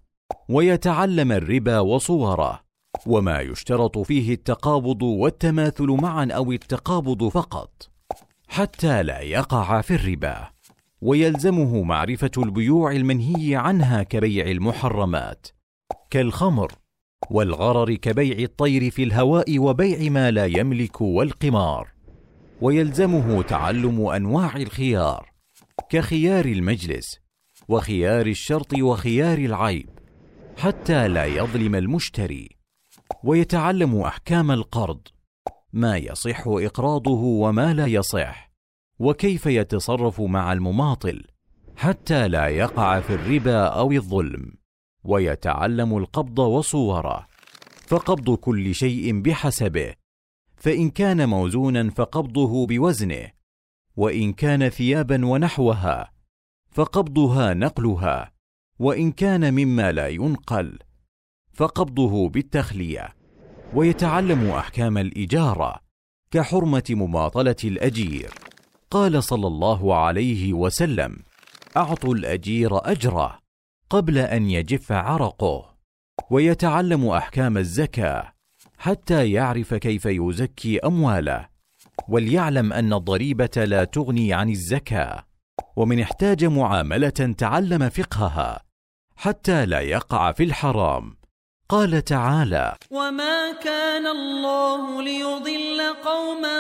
ويتعلم 0.50 1.32
الربا 1.32 1.80
وصوره 1.80 2.62
وما 3.06 3.40
يشترط 3.40 3.98
فيه 3.98 4.34
التقابض 4.34 5.04
والتماثل 5.04 5.88
معا 5.88 6.28
أو 6.32 6.52
التقابض 6.52 7.28
فقط 7.28 7.90
حتى 8.48 9.04
لا 9.04 9.20
يقع 9.20 9.82
في 9.82 9.96
الربا. 9.96 10.50
ويلزمه 11.02 11.84
معرفة 11.84 12.32
البيوع 12.38 12.92
المنهي 12.92 13.56
عنها 13.56 14.04
كبيع 14.04 14.46
المحرمات 14.46 15.55
كالخمر 16.16 16.72
والغرر 17.30 17.94
كبيع 17.94 18.40
الطير 18.40 18.92
في 18.92 19.04
الهواء 19.04 19.60
وبيع 19.60 20.10
ما 20.10 20.32
لا 20.32 20.46
يملك 20.46 21.02
والقمار. 21.02 21.92
ويلزمه 22.62 23.42
تعلم 23.42 24.06
أنواع 24.06 24.56
الخيار 24.56 25.32
كخيار 25.90 26.46
المجلس 26.46 27.20
وخيار 27.68 28.28
الشرط 28.28 28.74
وخيار 28.74 29.38
العيب 29.38 29.90
حتى 30.58 31.08
لا 31.08 31.26
يظلم 31.26 31.76
المشتري. 31.76 32.50
ويتعلم 33.24 34.02
أحكام 34.02 34.52
القرض 34.52 35.02
ما 35.74 35.98
يصح 35.98 36.44
إقراضه 36.48 37.22
وما 37.22 37.74
لا 37.74 37.86
يصح. 37.86 38.52
وكيف 39.00 39.46
يتصرف 39.46 40.22
مع 40.22 40.54
المماطل 40.54 41.24
حتى 41.76 42.28
لا 42.28 42.48
يقع 42.48 43.00
في 43.00 43.14
الربا 43.14 43.66
أو 43.66 43.92
الظلم. 43.92 44.65
ويتعلم 45.06 45.98
القبض 45.98 46.40
وصوره 46.40 47.28
فقبض 47.88 48.36
كل 48.36 48.76
شيء 48.76 49.22
بحسبه 49.22 49.94
فإن 50.58 50.90
كان 50.90 51.30
موزونا 51.30 51.90
فقبضه 51.90 52.66
بوزنه 52.68 53.32
وإن 53.98 54.34
كان 54.34 54.70
ثيابا 54.70 55.26
ونحوها 55.26 56.12
فقبضها 56.72 57.54
نقلها 57.54 58.32
وإن 58.80 59.12
كان 59.12 59.54
مما 59.54 59.92
لا 59.92 60.08
ينقل 60.08 60.80
فقبضه 61.54 62.30
بالتخلية. 62.30 63.16
ويتعلم 63.74 64.50
أحكام 64.50 64.98
الإجارة 64.98 65.76
كحرمة 66.32 66.84
مماطلة 66.90 67.56
الأجير. 67.64 68.34
قال 68.92 69.24
صلى 69.24 69.48
الله 69.48 69.96
عليه 69.96 70.54
وسلم 70.54 71.18
أعطوا 71.78 72.16
الأجير 72.16 72.92
أجره 72.92 73.40
قبل 73.90 74.18
أن 74.18 74.50
يجف 74.50 74.92
عرقه 74.92 75.76
ويتعلم 76.30 77.08
أحكام 77.08 77.58
الزكاة 77.58 78.34
حتى 78.78 79.32
يعرف 79.32 79.74
كيف 79.74 80.06
يزكي 80.06 80.80
أمواله 80.80 81.48
وليعلم 82.10 82.74
أن 82.74 82.94
الضريبة 82.94 83.66
لا 83.66 83.84
تغني 83.84 84.34
عن 84.34 84.50
الزكاة 84.50 85.26
ومن 85.76 86.00
احتاج 86.00 86.46
معاملة 86.46 87.34
تعلم 87.38 87.90
فقهها 87.90 88.64
حتى 89.16 89.66
لا 89.66 89.80
يقع 89.80 90.32
في 90.32 90.44
الحرام. 90.44 91.18
قال 91.70 92.04
تعالى 92.04 92.76
وما 92.92 93.52
كان 93.52 94.08
الله 94.08 95.02
ليضل 95.02 95.82
قوما 96.06 96.58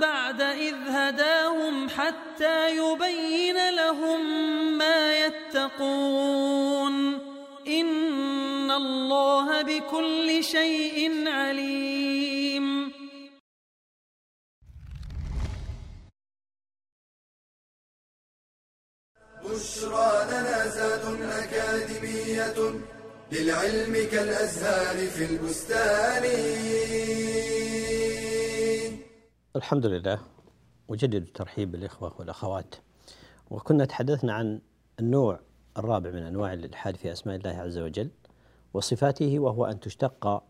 بعد 0.00 0.40
إذ 0.40 0.74
هداهم 0.88 1.88
حتى 1.88 2.76
يبين 2.76 3.74
لهم 3.76 4.20
ما 4.78 5.25
يتقون. 5.66 6.94
إن 7.66 8.70
الله 8.70 9.62
بكل 9.62 10.44
شيء 10.44 11.28
عليم. 11.28 12.92
بشرى 19.44 20.24
لنا 20.30 20.66
زاد 20.68 21.04
أكاديمية 21.22 22.58
للعلم 23.32 23.94
كالأزهار 24.12 24.96
في 25.06 25.24
البستان. 25.24 26.24
الحمد 29.56 29.86
لله 29.86 30.20
أجدد 30.90 31.14
الترحيب 31.14 31.72
بالإخوة 31.72 32.14
والأخوات. 32.18 32.74
وكنا 33.50 33.84
تحدثنا 33.84 34.32
عن 34.34 34.60
النوع 35.00 35.40
الرابع 35.78 36.10
من 36.10 36.22
أنواع 36.22 36.52
الإلحاد 36.52 36.96
في 36.96 37.12
أسماء 37.12 37.36
الله 37.36 37.50
عز 37.50 37.78
وجل 37.78 38.10
وصفاته 38.74 39.38
وهو 39.38 39.64
أن 39.64 39.80
تشتق 39.80 40.42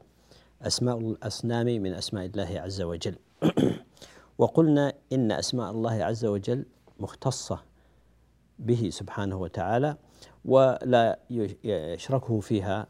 أسماء 0.62 0.98
الأصنام 0.98 1.66
من 1.66 1.92
أسماء 1.92 2.26
الله 2.26 2.60
عز 2.60 2.82
وجل. 2.82 3.14
وقلنا 4.38 4.92
إن 5.12 5.32
أسماء 5.32 5.70
الله 5.70 6.04
عز 6.04 6.24
وجل 6.24 6.64
مختصة 7.00 7.62
به 8.58 8.90
سبحانه 8.92 9.36
وتعالى 9.36 9.96
ولا 10.44 11.18
يشركه 11.64 12.40
فيها 12.40 12.86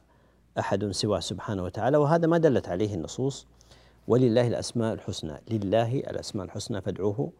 أحد 0.58 0.90
سواه 0.90 1.20
سبحانه 1.20 1.64
وتعالى 1.64 1.96
وهذا 1.96 2.26
ما 2.26 2.38
دلت 2.38 2.68
عليه 2.68 2.94
النصوص. 2.94 3.46
ولله 4.08 4.46
الأسماء 4.46 4.94
الحسنى 4.94 5.40
لله 5.50 5.98
الأسماء 5.98 6.46
الحسنى 6.46 6.80
فادعوه 6.80 7.32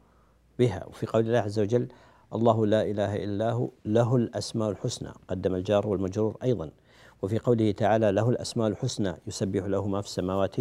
بها. 0.59 0.85
وفي 0.87 1.07
قول 1.07 1.27
الله 1.27 1.39
عز 1.39 1.59
وجل 1.59 1.89
الله 2.35 2.67
لا 2.67 2.83
إله 2.83 3.17
إلا 3.25 3.51
هو 3.51 3.71
له 3.85 4.17
الأسماء 4.17 4.71
الحسنى 4.71 5.13
قدم 5.29 5.55
الجار 5.55 5.87
والمجرور 5.87 6.37
أيضا. 6.43 6.71
وفي 7.23 7.39
قوله 7.39 7.73
تعالى 7.73 8.13
له 8.13 8.31
الأسماء 8.31 8.69
الحسنى 8.69 9.15
يسبح 9.27 9.65
له 9.65 9.87
ما 9.87 10.01
في 10.01 10.07
السماوات 10.07 10.57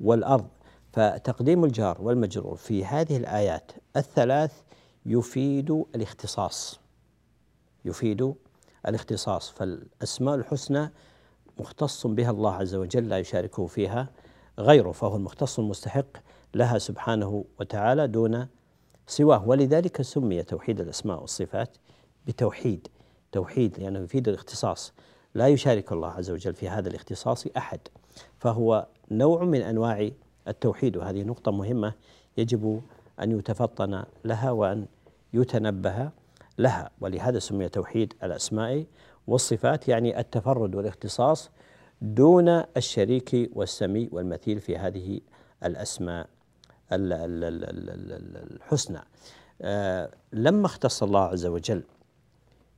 والأرض. 0.00 0.48
فتقديم 0.92 1.64
الجار 1.64 2.02
والمجرور 2.02 2.56
في 2.56 2.84
هذه 2.84 3.16
الآيات 3.16 3.72
الثلاث 3.96 4.62
يفيد 5.06 5.70
الاختصاص. 5.70 6.80
يفيد 7.84 8.34
الاختصاص. 8.88 9.50
فالأسماء 9.50 10.34
الحسنى 10.34 10.92
مختص 11.60 12.06
بها 12.06 12.30
الله 12.30 12.54
عز 12.54 12.74
وجل 12.74 13.08
لا 13.08 13.18
يشاركه 13.18 13.66
فيها 13.66 14.08
غيره 14.58 14.92
فهو 14.92 15.16
المختص 15.16 15.58
المستحق 15.58 16.06
لها 16.54 16.78
سبحانه 16.78 17.44
وتعالى 17.60 18.06
دون 18.06 18.46
سواه. 19.06 19.48
ولذلك 19.48 20.02
سمي 20.02 20.42
توحيد 20.42 20.80
الأسماء 20.80 21.20
والصفات 21.20 21.76
بتوحيد. 22.26 22.88
توحيد 23.32 23.78
لأنه 23.78 23.98
يفيد 23.98 24.28
الاختصاص. 24.28 24.92
لا 25.34 25.48
يشارك 25.48 25.92
الله 25.92 26.08
عز 26.08 26.30
وجل 26.30 26.54
في 26.54 26.68
هذا 26.68 26.88
الاختصاص 26.88 27.46
أحد. 27.56 27.80
فهو 28.38 28.86
نوع 29.10 29.44
من 29.44 29.62
أنواع 29.62 30.10
التوحيد 30.48 30.96
وهذه 30.96 31.22
نقطة 31.22 31.52
مهمة 31.52 31.92
يجب 32.36 32.82
أن 33.20 33.38
يتفطن 33.38 34.04
لها 34.24 34.50
وأن 34.50 34.86
يتنبه 35.34 36.10
لها. 36.58 36.90
ولهذا 37.00 37.38
سمي 37.38 37.68
توحيد 37.68 38.14
الأسماء 38.22 38.84
والصفات 39.26 39.88
يعني 39.88 40.20
التفرد 40.20 40.74
والاختصاص 40.74 41.50
دون 42.02 42.48
الشريك 42.48 43.50
والسمي 43.54 44.08
والمثيل 44.12 44.60
في 44.60 44.78
هذه 44.78 45.20
الأسماء. 45.64 46.28
الحسنى. 48.52 49.00
آه، 49.62 50.10
لما 50.32 50.66
اختص 50.66 51.02
الله 51.02 51.20
عز 51.20 51.46
وجل 51.46 51.82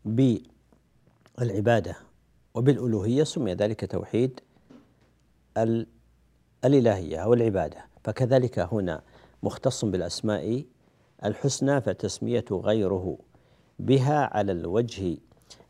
بالعبادة 0.04 1.96
وبالألوهية 2.54 3.24
سمي 3.24 3.54
ذلك 3.54 3.90
توحيد 3.90 4.40
الإلهية 6.64 7.16
أو 7.18 7.34
العبادة. 7.34 7.84
فكذلك 8.04 8.58
هنا 8.58 9.02
مختص 9.42 9.84
بالأسماء 9.84 10.64
الحسنى 11.24 11.80
فتسمية 11.80 12.44
غيره 12.50 13.18
بها 13.78 14.36
على 14.36 14.52
الوجه 14.52 15.16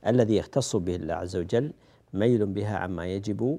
الذي 0.07 0.37
يختص 0.37 0.77
به 0.77 0.97
الله 0.97 1.15
عز 1.15 1.37
وجل 1.37 1.73
ميل 2.13 2.47
بها 2.47 2.77
عما 2.77 3.07
يجب 3.07 3.59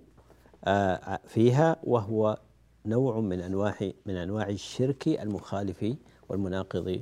آه، 0.65 1.19
فيها 1.27 1.77
وهو 1.83 2.37
نوع 2.85 3.19
من 3.19 3.41
أنواع 3.41 3.91
من 4.05 4.15
أنواع 4.15 4.49
الشرك 4.49 5.07
المخالف 5.07 5.95
والمناقض 6.29 7.01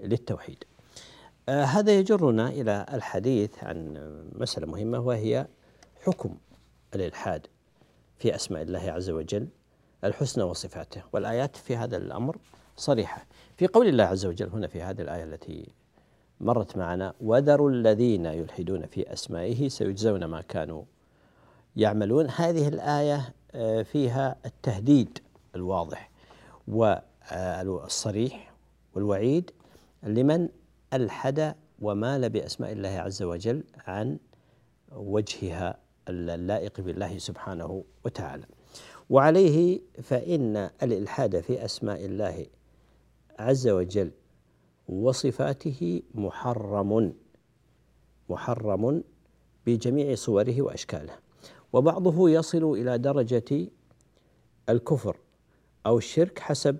للتوحيد. 0.00 0.64
آه، 1.48 1.64
هذا 1.64 1.98
يجرنا 1.98 2.48
إلى 2.48 2.86
الحديث 2.92 3.64
عن 3.64 3.94
مسألة 4.32 4.66
مهمة 4.66 4.98
وهي 4.98 5.46
حكم 6.04 6.36
الإلحاد 6.94 7.46
في 8.18 8.34
أسماء 8.34 8.62
الله 8.62 8.90
عز 8.92 9.10
وجل 9.10 9.48
الحسنى 10.04 10.44
وصفاته 10.44 11.02
والآيات 11.12 11.56
في 11.56 11.76
هذا 11.76 11.96
الأمر 11.96 12.38
صريحة. 12.76 13.26
في 13.56 13.66
قول 13.66 13.88
الله 13.88 14.04
عز 14.04 14.26
وجل 14.26 14.48
هنا 14.48 14.66
في 14.66 14.82
هذه 14.82 15.00
الآية 15.00 15.24
التي 15.24 15.68
مرت 16.40 16.76
معنا 16.76 17.14
وذروا 17.20 17.70
الذين 17.70 18.26
يلحدون 18.26 18.86
في 18.86 19.12
أسمائه 19.12 19.68
سيجزون 19.68 20.24
ما 20.24 20.40
كانوا 20.40 20.82
يعملون 21.76 22.30
هذه 22.30 22.68
الآية 22.68 23.34
فيها 23.84 24.36
التهديد 24.46 25.18
الواضح 25.54 26.10
والصريح 26.68 28.54
والوعيد 28.94 29.50
لمن 30.02 30.48
ألحد 30.92 31.54
ومال 31.80 32.30
بأسماء 32.30 32.72
الله 32.72 32.88
عز 32.88 33.22
وجل 33.22 33.64
عن 33.86 34.18
وجهها 34.92 35.78
اللائق 36.08 36.80
بالله 36.80 37.18
سبحانه 37.18 37.84
وتعالى. 38.04 38.44
وعليه 39.10 39.80
فإن 40.02 40.70
الإلحاد 40.82 41.40
في 41.40 41.64
أسماء 41.64 42.04
الله 42.04 42.46
عز 43.38 43.68
وجل 43.68 44.10
وصفاته 44.88 46.02
محرم 46.14 47.14
محرم 48.28 49.04
بجميع 49.66 50.14
صوره 50.14 50.62
وأشكاله. 50.62 51.25
وبعضه 51.72 52.30
يصل 52.30 52.72
إلى 52.72 52.98
درجة 52.98 53.68
الكفر 54.68 55.16
أو 55.86 55.98
الشرك 55.98 56.38
حسب 56.38 56.76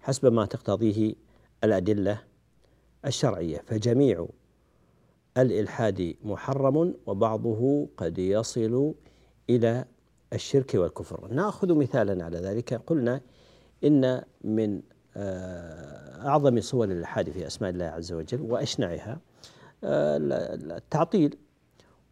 حسب 0.00 0.32
ما 0.32 0.46
تقتضيه 0.46 1.14
الأدلة 1.64 2.22
الشرعية. 3.06 3.62
فجميع 3.66 4.28
الإلحاد 5.36 6.16
محرم 6.24 6.94
وبعضه 7.06 7.88
قد 7.96 8.18
يصل 8.18 8.94
إلى 9.50 9.84
الشرك 10.32 10.74
والكفر. 10.74 11.28
نأخذ 11.32 11.74
مثالا 11.74 12.24
على 12.24 12.38
ذلك. 12.38 12.74
قلنا 12.74 13.20
إن 13.84 14.22
من 14.44 14.82
آه، 15.16 16.28
أعظم 16.28 16.60
صور 16.60 16.84
الإلحاد 16.84 17.30
في 17.30 17.46
أسماء 17.46 17.70
الله 17.70 17.84
عز 17.84 18.12
وجل 18.12 18.40
وأشنعها 18.40 19.20
آه، 19.84 20.16
التعطيل 20.76 21.36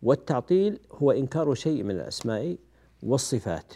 والتعطيل 0.06 0.80
هو 0.92 1.10
إنكار 1.10 1.54
شيء 1.54 1.82
من 1.82 1.90
الأسماء 1.90 2.56
والصفات. 3.02 3.74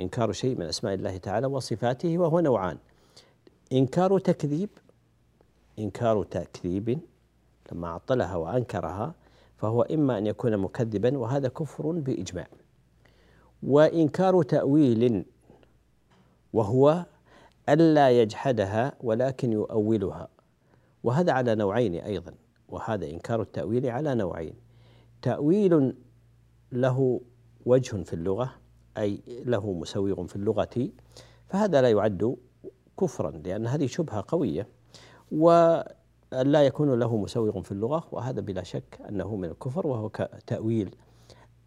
إنكار 0.00 0.32
شيء 0.32 0.58
من 0.58 0.66
أسماء 0.66 0.94
الله 0.94 1.16
تعالى 1.16 1.46
وصفاته 1.46 2.18
وهو 2.18 2.40
نوعان. 2.40 2.78
إنكار 3.72 4.18
تكذيب 4.18 4.68
إنكار 5.78 6.22
تكذيب 6.24 6.98
لما 7.72 7.88
عطلها 7.88 8.36
وأنكرها 8.36 9.14
فهو 9.56 9.82
إما 9.82 10.18
أن 10.18 10.26
يكون 10.26 10.56
مكذبا 10.56 11.18
وهذا 11.18 11.48
كفر 11.48 11.90
بإجماع. 11.90 12.46
وإنكار 13.62 14.42
تأويل 14.42 15.24
وهو 16.52 17.04
ألا 17.68 18.10
يجحدها 18.10 18.92
ولكن 19.00 19.52
يؤولها. 19.52 20.28
وهذا 21.04 21.32
على 21.32 21.54
نوعين 21.54 21.94
أيضا. 21.94 22.34
وهذا 22.68 23.06
إنكار 23.06 23.42
التأويل 23.42 23.86
على 23.86 24.14
نوعين. 24.14 24.71
تأويل 25.22 25.94
له 26.72 27.20
وجه 27.66 28.02
في 28.02 28.12
اللغة 28.12 28.54
أي 28.98 29.22
له 29.28 29.72
مسوغ 29.72 30.26
في 30.26 30.36
اللغة 30.36 30.88
فهذا 31.48 31.82
لا 31.82 31.90
يعد 31.90 32.36
كفرا 33.00 33.30
لأن 33.30 33.66
هذه 33.66 33.86
شبهة 33.86 34.24
قوية 34.28 34.68
ولا 35.32 36.62
يكون 36.66 36.98
له 36.98 37.16
مسوغ 37.16 37.62
في 37.62 37.72
اللغة 37.72 38.08
وهذا 38.12 38.40
بلا 38.40 38.62
شك 38.62 39.00
أنه 39.08 39.36
من 39.36 39.48
الكفر 39.48 39.86
وهو 39.86 40.08
تأويل 40.46 40.94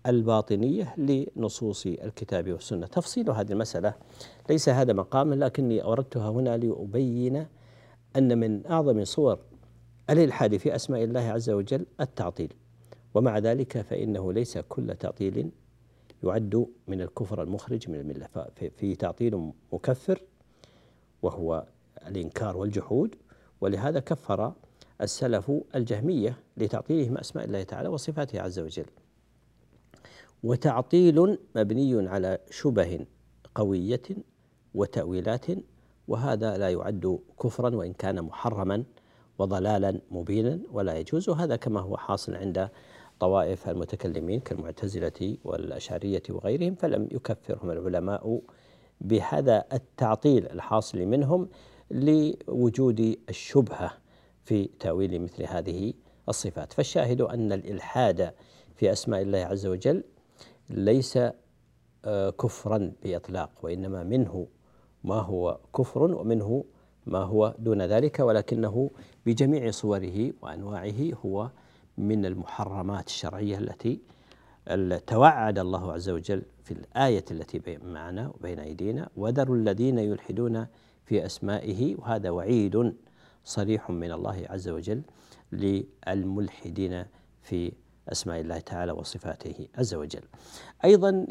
الباطنية 0.06 0.96
لنصوص 0.98 1.86
الكتاب 1.86 2.52
والسنة. 2.52 2.88
تفصيل 2.88 3.30
هذه 3.30 3.52
المسألة 3.52 3.94
ليس 4.50 4.70
هذا 4.70 4.94
مقاما 4.94 5.36
لكني 5.36 5.84
أوردتها 5.84 6.30
هنا 6.30 6.58
لأبين 6.58 7.48
أن 8.16 8.38
من 8.38 8.68
أعظم 8.68 9.04
صور 9.04 9.40
الإلحاد 10.10 10.58
في 10.58 10.76
أسماء 10.76 11.04
الله 11.04 11.22
عز 11.22 11.50
وجل 11.50 11.86
التعطيل. 12.02 12.54
ومع 13.16 13.38
ذلك 13.38 13.82
فإنه 13.82 14.34
ليس 14.34 14.58
كل 14.58 14.96
تعطيل 14.96 15.52
يعد 16.24 16.68
من 16.88 17.02
الكفر 17.02 17.44
المخرج 17.44 17.90
من 17.90 17.96
الملة. 17.96 18.28
ففي 18.56 18.96
تعطيل 18.96 19.52
مكفر 19.74 20.22
وهو 21.22 21.66
الإنكار 22.08 22.58
والجحود 22.58 23.16
ولهذا 23.62 24.00
كفر 24.00 24.54
السلف 25.02 25.52
الجهمية 25.76 26.38
لتعطيلهم 26.58 27.18
أسماء 27.18 27.46
الله 27.46 27.64
تعالى 27.64 27.90
وصفاته 27.90 28.42
عز 28.42 28.60
وجل. 28.60 28.86
وتعطيل 30.44 31.38
مبني 31.56 32.10
على 32.10 32.40
شبه 32.50 33.06
قوية 33.56 34.02
وتأويلات 34.74 35.46
وهذا 36.08 36.58
لا 36.58 36.70
يعد 36.70 37.20
كفرا 37.44 37.76
وإن 37.76 37.94
كان 37.94 38.22
محرما 38.22 38.84
وضلالا 39.40 40.02
مبينا 40.12 40.60
ولا 40.72 40.98
يجوز. 40.98 41.30
وهذا 41.30 41.56
كما 41.56 41.80
هو 41.80 41.98
حاصل 41.98 42.36
عند 42.36 42.70
طوائف 43.20 43.70
المتكلمين 43.70 44.40
كالمعتزلة 44.40 45.38
والأشعرية 45.44 46.24
وغيرهم 46.30 46.76
فلم 46.76 47.08
يكفرهم 47.12 47.72
العلماء 47.72 48.42
بهذا 49.02 49.66
التعطيل 49.74 50.48
الحاصل 50.48 51.06
منهم 51.06 51.50
لوجود 51.92 53.18
الشبهة 53.30 53.92
في 54.44 54.70
تأويل 54.80 55.22
مثل 55.22 55.44
هذه 55.44 55.94
الصفات. 56.30 56.74
فالشاهد 56.74 57.22
أن 57.22 57.52
الإلحاد 57.52 58.34
في 58.76 58.92
أسماء 58.92 59.22
الله 59.22 59.40
عز 59.40 59.66
وجل 59.66 60.04
ليس 60.70 61.20
آه، 62.06 62.30
كفرا 62.30 62.92
بإطلاق 63.04 63.50
وإنما 63.64 64.04
منه 64.04 64.48
ما 65.04 65.16
هو 65.16 65.60
كفر 65.78 66.04
ومنه 66.04 66.64
ما 67.06 67.20
هو 67.20 67.56
دون 67.60 67.82
ذلك 67.82 68.20
ولكنه 68.20 68.92
بجميع 69.26 69.72
صوره 69.72 70.34
وأنواعه 70.42 71.12
هو 71.26 71.50
من 71.98 72.26
المحرمات 72.26 73.08
الشرعية 73.08 73.58
التي 73.58 74.00
توعد 75.08 75.60
الله 75.60 75.94
عز 75.94 76.10
وجل 76.10 76.42
في 76.64 76.72
الآية 76.72 77.26
التي 77.32 77.80
معنا 77.84 78.28
وبين 78.28 78.60
أيدينا. 78.60 79.10
وذروا 79.18 79.56
الذين 79.56 79.98
يلحدون 79.98 80.68
في 81.06 81.26
أسمائه 81.26 81.96
وهذا 81.96 82.30
وعيد 82.30 82.94
صريح 83.44 83.90
من 83.90 84.12
الله 84.12 84.46
عز 84.50 84.70
وجل 84.70 85.02
للملحدين 85.52 87.06
في 87.42 87.72
أسماء 88.10 88.42
الله 88.42 88.60
تعالى 88.60 88.92
وصفاته 88.92 89.68
عز 89.78 89.94
وجل. 89.94 90.24
أيضا 90.86 91.28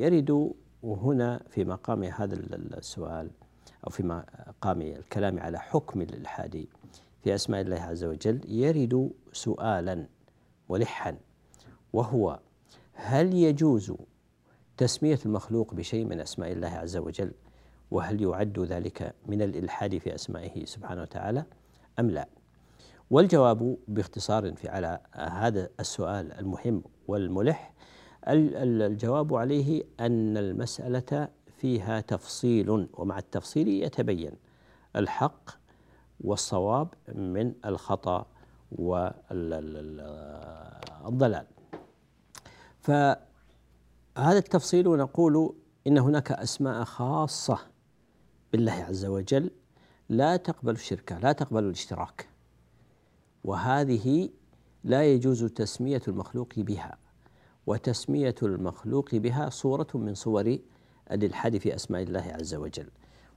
يرد 0.00 0.52
هنا 0.84 1.40
في 1.48 1.64
مقام 1.64 2.04
هذا 2.04 2.34
السؤال 2.78 3.30
أو 3.84 3.90
في 3.90 4.02
مقام 4.02 4.82
الكلام 4.82 5.38
على 5.38 5.58
حكم 5.58 6.00
الإلحاد 6.00 6.66
في 7.22 7.34
أسماء 7.34 7.60
الله 7.60 7.80
عز 7.80 8.04
وجل 8.04 8.40
يرد 8.48 9.10
سؤالا 9.32 10.06
ملحا 10.70 11.16
وهو 11.92 12.40
هل 12.92 13.34
يجوز 13.34 13.92
تسمية 14.76 15.18
المخلوق 15.26 15.74
بشيء 15.74 16.04
من 16.04 16.20
أسماء 16.20 16.52
الله 16.52 16.68
عز 16.68 16.96
وجل؟ 16.96 17.32
وهل 17.90 18.22
يعد 18.22 18.58
ذلك 18.58 19.14
من 19.26 19.42
الإلحاد 19.42 19.98
في 19.98 20.14
أسمائه 20.14 20.64
سبحانه 20.64 21.02
وتعالى 21.02 21.44
أم 21.98 22.10
لا؟ 22.10 22.28
والجواب 23.10 23.76
باختصار 23.88 24.54
في 24.54 24.68
على 24.68 25.00
هذا 25.12 25.68
السؤال 25.80 26.32
المهم 26.32 26.82
والملح 27.08 27.72
الجواب 28.28 29.34
عليه 29.34 29.82
أن 30.00 30.36
المسألة 30.36 31.28
فيها 31.58 32.00
تفصيل 32.00 32.88
ومع 32.94 33.18
التفصيل 33.18 33.68
يتبين 33.68 34.32
الحق 34.96 35.50
والصواب 36.24 36.88
من 37.08 37.54
الخطأ 37.64 38.26
والضلال. 39.32 39.86
فهذا 42.80 43.18
التفصيل 44.16 44.88
نقول 44.88 45.54
إن 45.86 45.98
هناك 45.98 46.32
أسماء 46.32 46.84
خاصة 46.84 47.58
بالله 48.52 48.72
عز 48.72 49.04
وجل 49.04 49.50
لا 50.08 50.36
تقبل 50.36 50.72
الشركة 50.72 51.18
لا 51.18 51.32
تقبل 51.32 51.64
الاشتراك. 51.64 52.28
وهذه 53.44 54.30
لا 54.84 55.04
يجوز 55.04 55.44
تسمية 55.44 56.02
المخلوق 56.08 56.54
بها. 56.56 56.98
وتسمية 57.66 58.34
المخلوق 58.42 59.14
بها 59.14 59.50
صورة 59.50 59.86
من 59.94 60.14
صور 60.14 60.58
الإلحاد 61.10 61.58
في 61.58 61.74
أسماء 61.74 62.02
الله 62.02 62.36
عز 62.40 62.54
وجل. 62.54 62.90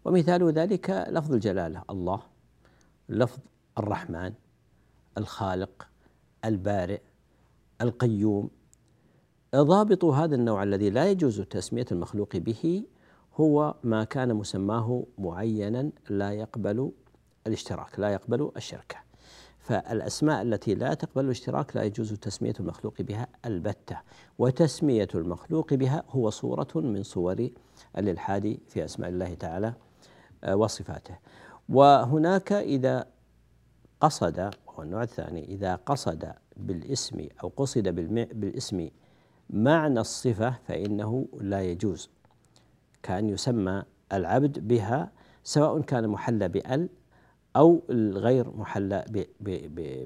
ومثال 0.06 0.52
ذلك 0.52 1.06
لفظ 1.10 1.34
الجلالة 1.34 1.84
الله. 1.89 2.35
لفظ 3.10 3.39
الرحمن 3.78 4.34
الخالق 5.18 5.88
البارئ 6.46 7.02
القيوم. 7.82 8.50
ضابط 9.56 10.06
هذا 10.06 10.36
النوع 10.36 10.63
الذي 10.63 10.89
لا 10.89 11.12
يجوز 11.12 11.41
تسمية 11.41 11.86
المخلوق 11.91 12.38
به 12.38 12.84
هو 13.36 13.76
ما 13.84 14.04
كان 14.04 14.34
مسماه 14.34 15.04
معينا 15.18 15.91
لا 16.10 16.32
يقبل 16.32 16.91
الاشتراك 17.48 18.00
لا 18.00 18.10
يقبل 18.13 18.52
الشركة. 18.58 18.98
فالأسماء 19.60 20.41
التي 20.41 20.76
لا 20.76 20.94
تقبل 20.94 21.26
الاشتراك 21.26 21.76
لا 21.76 21.84
يجوز 21.84 22.13
تسمية 22.13 22.54
المخلوق 22.60 23.02
بها 23.02 23.28
البتة. 23.46 24.02
وتسمية 24.39 25.08
المخلوق 25.15 25.74
بها 25.74 26.04
هو 26.10 26.30
صورة 26.30 26.68
من 26.76 27.04
صور 27.04 27.50
الإلحاد 27.98 28.58
في 28.68 28.86
أسماء 28.86 29.10
الله 29.10 29.34
تعالى 29.34 29.74
آه، 30.44 30.56
وصفاته. 30.56 31.18
وهناك 31.69 32.54
إذا 32.54 33.06
قصد 34.01 34.51
وهو 34.67 34.84
النوع 34.84 35.04
الثاني 35.04 35.45
إذا 35.45 35.75
قصد 35.75 36.34
بالاسم 36.58 37.28
أو 37.43 37.51
قصد 37.58 37.88
بالاسم 38.39 38.89
معنى 39.49 39.99
الصفة 39.99 40.56
فإنه 40.67 41.28
لا 41.41 41.62
يجوز. 41.62 42.10
كأن 43.04 43.30
يسمى 43.30 43.84
العبد 44.13 44.67
بها 44.67 45.12
سواء 45.43 45.82
كان 45.82 46.08
محلى 46.08 46.47
بأل 46.47 46.89
أو 47.56 47.82
الغير 47.89 48.58
محلى 48.58 49.06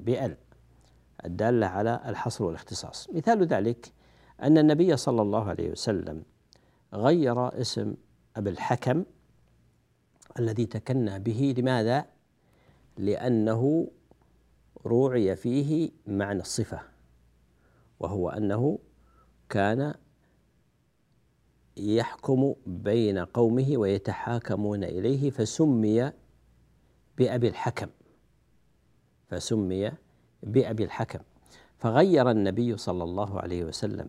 بأل. 0.04 0.36
الدالة 1.24 1.66
على 1.66 2.00
الحصر 2.06 2.44
والاختصاص. 2.44 3.08
مثال 3.10 3.46
ذلك 3.46 3.92
أن 4.42 4.58
النبي 4.58 4.96
صلى 4.96 5.22
الله 5.22 5.48
عليه 5.48 5.70
وسلم 5.70 6.22
غير 6.94 7.60
اسم 7.60 7.94
أبي 8.36 8.50
الحكم 8.50 9.04
الذي 10.38 10.66
تكنى 10.66 11.18
به 11.18 11.54
لماذا؟ 11.58 12.06
لأنه 12.98 13.90
روعي 14.86 15.36
فيه 15.36 15.90
معنى 16.06 16.40
الصفة 16.40 16.80
وهو 18.00 18.28
أنه 18.28 18.78
كان 19.48 19.94
يحكم 21.76 22.54
بين 22.66 23.18
قومه 23.18 23.76
ويتحاكمون 23.76 24.84
إليه 24.84 25.30
فسمي 25.30 26.12
بأبي 27.18 27.48
الحكم 27.48 27.88
فسمي 29.28 29.92
بأبي 30.42 30.84
الحكم 30.84 31.18
فغير 31.78 32.30
النبي 32.30 32.76
صلى 32.76 33.04
الله 33.04 33.40
عليه 33.40 33.64
وسلم 33.64 34.08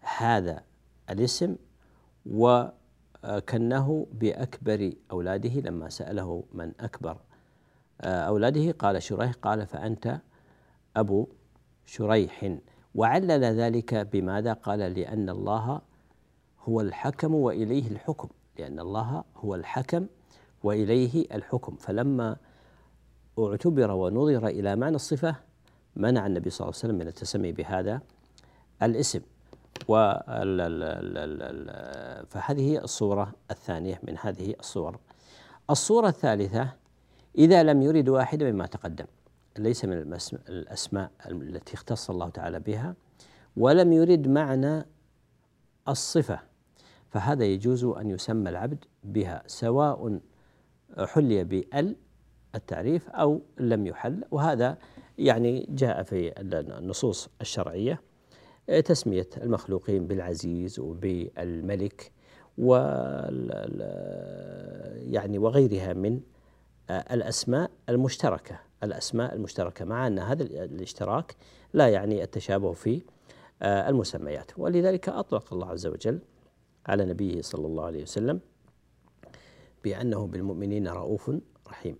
هذا 0.00 0.62
الاسم 1.10 1.56
وكنه 3.24 4.06
بأكبر 4.12 4.92
أولاده 5.10 5.60
لما 5.60 5.88
سأله 5.88 6.44
من 6.54 6.72
أكبر. 6.80 7.16
أولاده 8.00 8.72
قال 8.72 9.02
شريح 9.02 9.32
قال 9.32 9.66
فأنت 9.66 10.20
أبو 10.96 11.26
شريح. 11.86 12.58
وعلل 12.94 13.44
ذلك 13.44 13.94
بماذا؟ 13.94 14.52
قال 14.52 14.78
لأن 14.78 15.28
الله 15.28 15.80
هو 16.64 16.80
الحكم 16.80 17.34
وإليه 17.34 17.88
الحكم. 17.90 18.28
لأن 18.58 18.80
الله 18.80 19.24
هو 19.36 19.54
الحكم 19.54 20.06
وإليه 20.62 21.26
الحكم. 21.34 21.76
فلما 21.76 22.36
اعتبر 23.38 23.90
ونظر 23.90 24.46
إلى 24.46 24.76
معنى 24.76 24.96
الصفة 24.96 25.36
منع 25.96 26.26
النبي 26.26 26.50
صلى 26.50 26.60
الله 26.64 26.78
عليه 26.78 26.84
وسلم 26.84 26.98
من 26.98 27.08
التسمي 27.08 27.52
بهذا 27.52 28.00
الاسم. 28.82 29.20
فهذه 32.28 32.78
الصورة 32.84 33.32
الثانية 33.50 34.00
من 34.02 34.16
هذه 34.20 34.54
الصور 34.60 34.98
الصورة 35.70 36.08
الثالثة 36.08 36.72
إذا 37.38 37.62
لم 37.62 37.82
يرد 37.82 38.08
واحدة 38.08 38.52
مما 38.52 38.66
تقدم 38.66 39.06
ليس 39.58 39.84
من 39.84 40.18
الأسماء 40.48 41.10
التي 41.30 41.74
اختص 41.74 42.10
الله 42.10 42.28
تعالى 42.28 42.60
بها 42.60 42.94
ولم 43.56 43.92
يرد 43.92 44.28
معنى 44.28 44.86
الصفة 45.88 46.40
فهذا 47.10 47.44
يجوز 47.44 47.84
أن 47.84 48.10
يسمى 48.10 48.50
العبد 48.50 48.84
بها 49.04 49.42
سواء 49.46 50.20
حلي 50.98 51.44
بال 51.44 51.96
التعريف 52.54 53.08
أو 53.08 53.42
لم 53.58 53.86
يحل 53.86 54.24
وهذا 54.30 54.78
يعني 55.18 55.66
جاء 55.70 56.02
في 56.02 56.40
النصوص 56.40 57.28
الشرعية 57.40 58.00
تسمية 58.84 59.28
المخلوقين 59.42 60.06
بالعزيز 60.06 60.80
وبالملك 60.80 62.12
و 62.58 62.74
يعني 64.96 65.38
وغيرها 65.38 65.92
من 65.92 66.20
الأسماء 66.90 67.70
المشتركة. 67.88 68.60
الأسماء 68.82 69.34
المشتركة 69.34 69.84
مع 69.84 70.06
أن 70.06 70.18
هذا 70.18 70.42
الاشتراك 70.42 71.36
لا 71.72 71.88
يعني 71.88 72.22
التشابه 72.22 72.72
في 72.72 73.02
المسميات. 73.62 74.58
ولذلك 74.58 75.08
أطلق 75.08 75.52
الله 75.52 75.70
عز 75.70 75.86
وجل 75.86 76.18
على 76.86 77.04
نبيه 77.04 77.42
صلى 77.42 77.66
الله 77.66 77.84
عليه 77.84 78.02
وسلم 78.02 78.40
بأنه 79.84 80.26
بالمؤمنين 80.26 80.88
رؤوف 80.88 81.30
رحيم. 81.68 81.96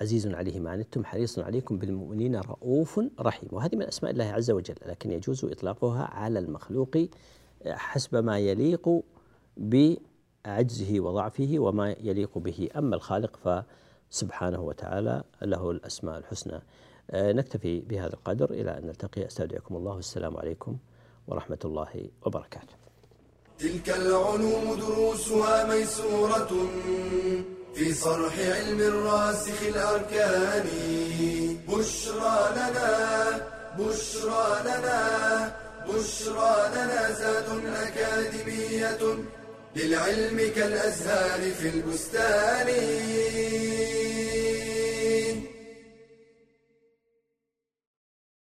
عزيز 0.00 0.26
عليه 0.26 0.60
ما 0.60 0.70
عنتم 0.70 1.04
حريص 1.04 1.38
عليكم 1.38 1.78
بالمؤمنين 1.78 2.36
رؤوف 2.36 3.00
رحيم. 3.20 3.48
وهذه 3.52 3.76
من 3.76 3.82
أسماء 3.82 4.12
الله 4.12 4.24
عز 4.24 4.50
وجل 4.50 4.74
لكن 4.86 5.10
يجوز 5.10 5.44
إطلاقها 5.44 6.02
على 6.02 6.38
المخلوق 6.38 6.98
حسب 7.66 8.16
ما 8.16 8.38
يليق 8.38 9.02
بعجزه 9.56 11.00
وضعفه 11.00 11.54
وما 11.58 11.96
يليق 12.00 12.38
به. 12.38 12.68
أما 12.76 12.96
الخالق 12.96 13.64
فسبحانه 14.10 14.60
وتعالى 14.60 15.24
له 15.42 15.70
الأسماء 15.70 16.18
الحسنى. 16.18 16.60
نكتفي 17.14 17.80
بهذا 17.80 18.14
القدر 18.14 18.50
إلى 18.50 18.78
أن 18.78 18.86
نلتقي. 18.86 19.26
أستودعكم 19.26 19.76
الله. 19.76 19.94
والسلام 19.94 20.36
عليكم 20.36 20.76
ورحمة 21.26 21.58
الله 21.64 22.10
وبركاته. 22.26 22.74
تلك 23.58 23.90
العلوم 23.90 24.74
دروسها 24.78 25.74
ميسورة. 25.74 26.50
في 27.76 27.94
صرح 27.94 28.32
علم 28.38 28.80
الراسخ 28.80 29.62
الأركان. 29.68 30.66
بشرى 31.68 32.38
لنا 32.56 32.92
بشرى 33.78 34.60
لنا 34.64 35.00
بشرى 35.88 36.70
لنا 36.74 37.12
زاد 37.12 37.48
أكاديمية 37.82 38.98
للعلم 39.76 40.52
كالأزهار 40.56 41.40
في 41.60 41.68
البستان. 41.68 42.68